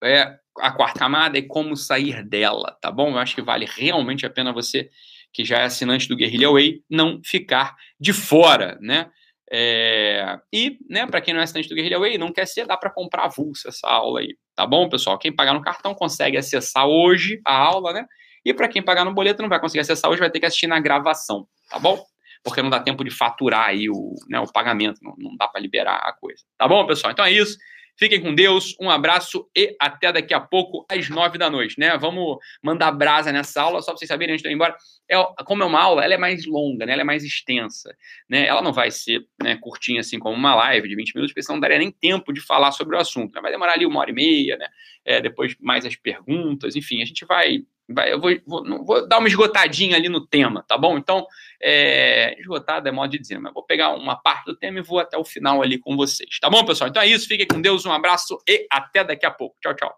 é, 0.02 0.36
a 0.58 0.72
quarta 0.72 0.98
camada 0.98 1.38
e 1.38 1.42
como 1.42 1.76
sair 1.76 2.24
dela, 2.24 2.76
tá 2.80 2.90
bom? 2.90 3.10
Eu 3.10 3.18
acho 3.18 3.36
que 3.36 3.42
vale 3.42 3.66
realmente 3.66 4.26
a 4.26 4.30
pena 4.30 4.52
você, 4.52 4.90
que 5.32 5.44
já 5.44 5.58
é 5.58 5.64
assinante 5.64 6.08
do 6.08 6.16
Guerrilla 6.16 6.52
Way, 6.52 6.82
não 6.90 7.20
ficar 7.24 7.76
de 8.00 8.12
fora, 8.12 8.76
né? 8.80 9.10
É, 9.52 10.38
e, 10.52 10.78
né, 10.88 11.06
para 11.06 11.20
quem 11.20 11.34
não 11.34 11.40
é 11.40 11.44
assinante 11.44 11.68
do 11.68 11.74
Guerrilla 11.74 12.00
Way, 12.00 12.18
não 12.18 12.32
quer 12.32 12.46
ser, 12.46 12.66
dá 12.66 12.76
para 12.76 12.90
comprar 12.90 13.24
avulso 13.24 13.68
essa 13.68 13.86
aula 13.88 14.20
aí, 14.20 14.36
tá 14.56 14.66
bom, 14.66 14.88
pessoal? 14.88 15.18
Quem 15.18 15.34
pagar 15.34 15.52
no 15.52 15.60
cartão 15.62 15.94
consegue 15.94 16.36
acessar 16.36 16.86
hoje 16.86 17.40
a 17.44 17.54
aula, 17.54 17.92
né? 17.92 18.06
E 18.44 18.52
para 18.52 18.68
quem 18.68 18.82
pagar 18.82 19.04
no 19.04 19.14
boleto 19.14 19.42
não 19.42 19.48
vai 19.48 19.60
conseguir 19.60 19.80
acessar 19.80 20.10
hoje, 20.10 20.20
vai 20.20 20.30
ter 20.30 20.40
que 20.40 20.46
assistir 20.46 20.66
na 20.66 20.80
gravação, 20.80 21.46
tá 21.70 21.78
bom? 21.78 22.02
Porque 22.42 22.62
não 22.62 22.70
dá 22.70 22.80
tempo 22.80 23.04
de 23.04 23.10
faturar 23.10 23.68
aí 23.68 23.88
o, 23.88 24.14
né, 24.28 24.38
o 24.40 24.50
pagamento, 24.50 25.00
não, 25.02 25.14
não 25.18 25.36
dá 25.36 25.48
para 25.48 25.60
liberar 25.60 25.96
a 25.96 26.12
coisa. 26.12 26.42
Tá 26.58 26.68
bom, 26.68 26.86
pessoal? 26.86 27.12
Então 27.12 27.24
é 27.24 27.30
isso. 27.30 27.56
Fiquem 27.96 28.20
com 28.20 28.34
Deus, 28.34 28.74
um 28.80 28.90
abraço 28.90 29.48
e 29.56 29.76
até 29.80 30.12
daqui 30.12 30.34
a 30.34 30.40
pouco, 30.40 30.84
às 30.90 31.08
nove 31.08 31.38
da 31.38 31.48
noite, 31.48 31.78
né? 31.78 31.96
Vamos 31.96 32.38
mandar 32.62 32.90
brasa 32.90 33.30
nessa 33.30 33.62
aula, 33.62 33.80
só 33.80 33.92
para 33.92 33.98
vocês 33.98 34.08
saberem 34.08 34.34
antes 34.34 34.42
de 34.42 34.48
eu 34.48 34.52
ir 34.52 34.54
embora. 34.54 34.76
É, 35.08 35.16
como 35.44 35.62
é 35.62 35.66
uma 35.66 35.80
aula, 35.80 36.04
ela 36.04 36.14
é 36.14 36.18
mais 36.18 36.44
longa, 36.44 36.84
né? 36.86 36.92
Ela 36.92 37.02
é 37.02 37.04
mais 37.04 37.22
extensa, 37.22 37.94
né? 38.28 38.46
Ela 38.46 38.62
não 38.62 38.72
vai 38.72 38.90
ser 38.90 39.24
né, 39.40 39.56
curtinha 39.56 40.00
assim 40.00 40.18
como 40.18 40.34
uma 40.34 40.54
live 40.54 40.88
de 40.88 40.96
20 40.96 41.14
minutos, 41.14 41.32
porque 41.32 41.42
senão 41.42 41.56
não 41.56 41.60
daria 41.60 41.78
nem 41.78 41.92
tempo 41.92 42.32
de 42.32 42.40
falar 42.40 42.72
sobre 42.72 42.96
o 42.96 42.98
assunto. 42.98 43.34
Né? 43.34 43.40
Vai 43.40 43.52
demorar 43.52 43.74
ali 43.74 43.86
uma 43.86 44.00
hora 44.00 44.10
e 44.10 44.14
meia, 44.14 44.56
né? 44.56 44.66
É, 45.04 45.20
depois 45.20 45.54
mais 45.60 45.86
as 45.86 45.94
perguntas, 45.94 46.74
enfim, 46.74 47.00
a 47.00 47.04
gente 47.04 47.24
vai 47.24 47.62
Vai, 47.88 48.12
eu 48.12 48.20
vou, 48.20 48.30
vou, 48.46 48.84
vou, 48.84 49.06
dar 49.06 49.18
uma 49.18 49.28
esgotadinha 49.28 49.96
ali 49.96 50.08
no 50.08 50.26
tema, 50.26 50.64
tá 50.66 50.78
bom? 50.78 50.96
Então, 50.96 51.26
é, 51.62 52.34
é 52.34 52.92
modo 52.92 53.10
de 53.10 53.18
dizer, 53.18 53.38
mas 53.38 53.52
vou 53.52 53.62
pegar 53.62 53.94
uma 53.94 54.16
parte 54.16 54.46
do 54.46 54.56
tema 54.56 54.78
e 54.78 54.82
vou 54.82 54.98
até 54.98 55.18
o 55.18 55.24
final 55.24 55.62
ali 55.62 55.78
com 55.78 55.94
vocês, 55.96 56.38
tá 56.40 56.48
bom, 56.48 56.64
pessoal? 56.64 56.88
Então 56.88 57.02
é 57.02 57.06
isso, 57.06 57.28
fiquem 57.28 57.46
com 57.46 57.60
Deus, 57.60 57.84
um 57.84 57.92
abraço 57.92 58.38
e 58.48 58.66
até 58.70 59.04
daqui 59.04 59.26
a 59.26 59.30
pouco. 59.30 59.56
Tchau, 59.60 59.74
tchau. 59.74 59.94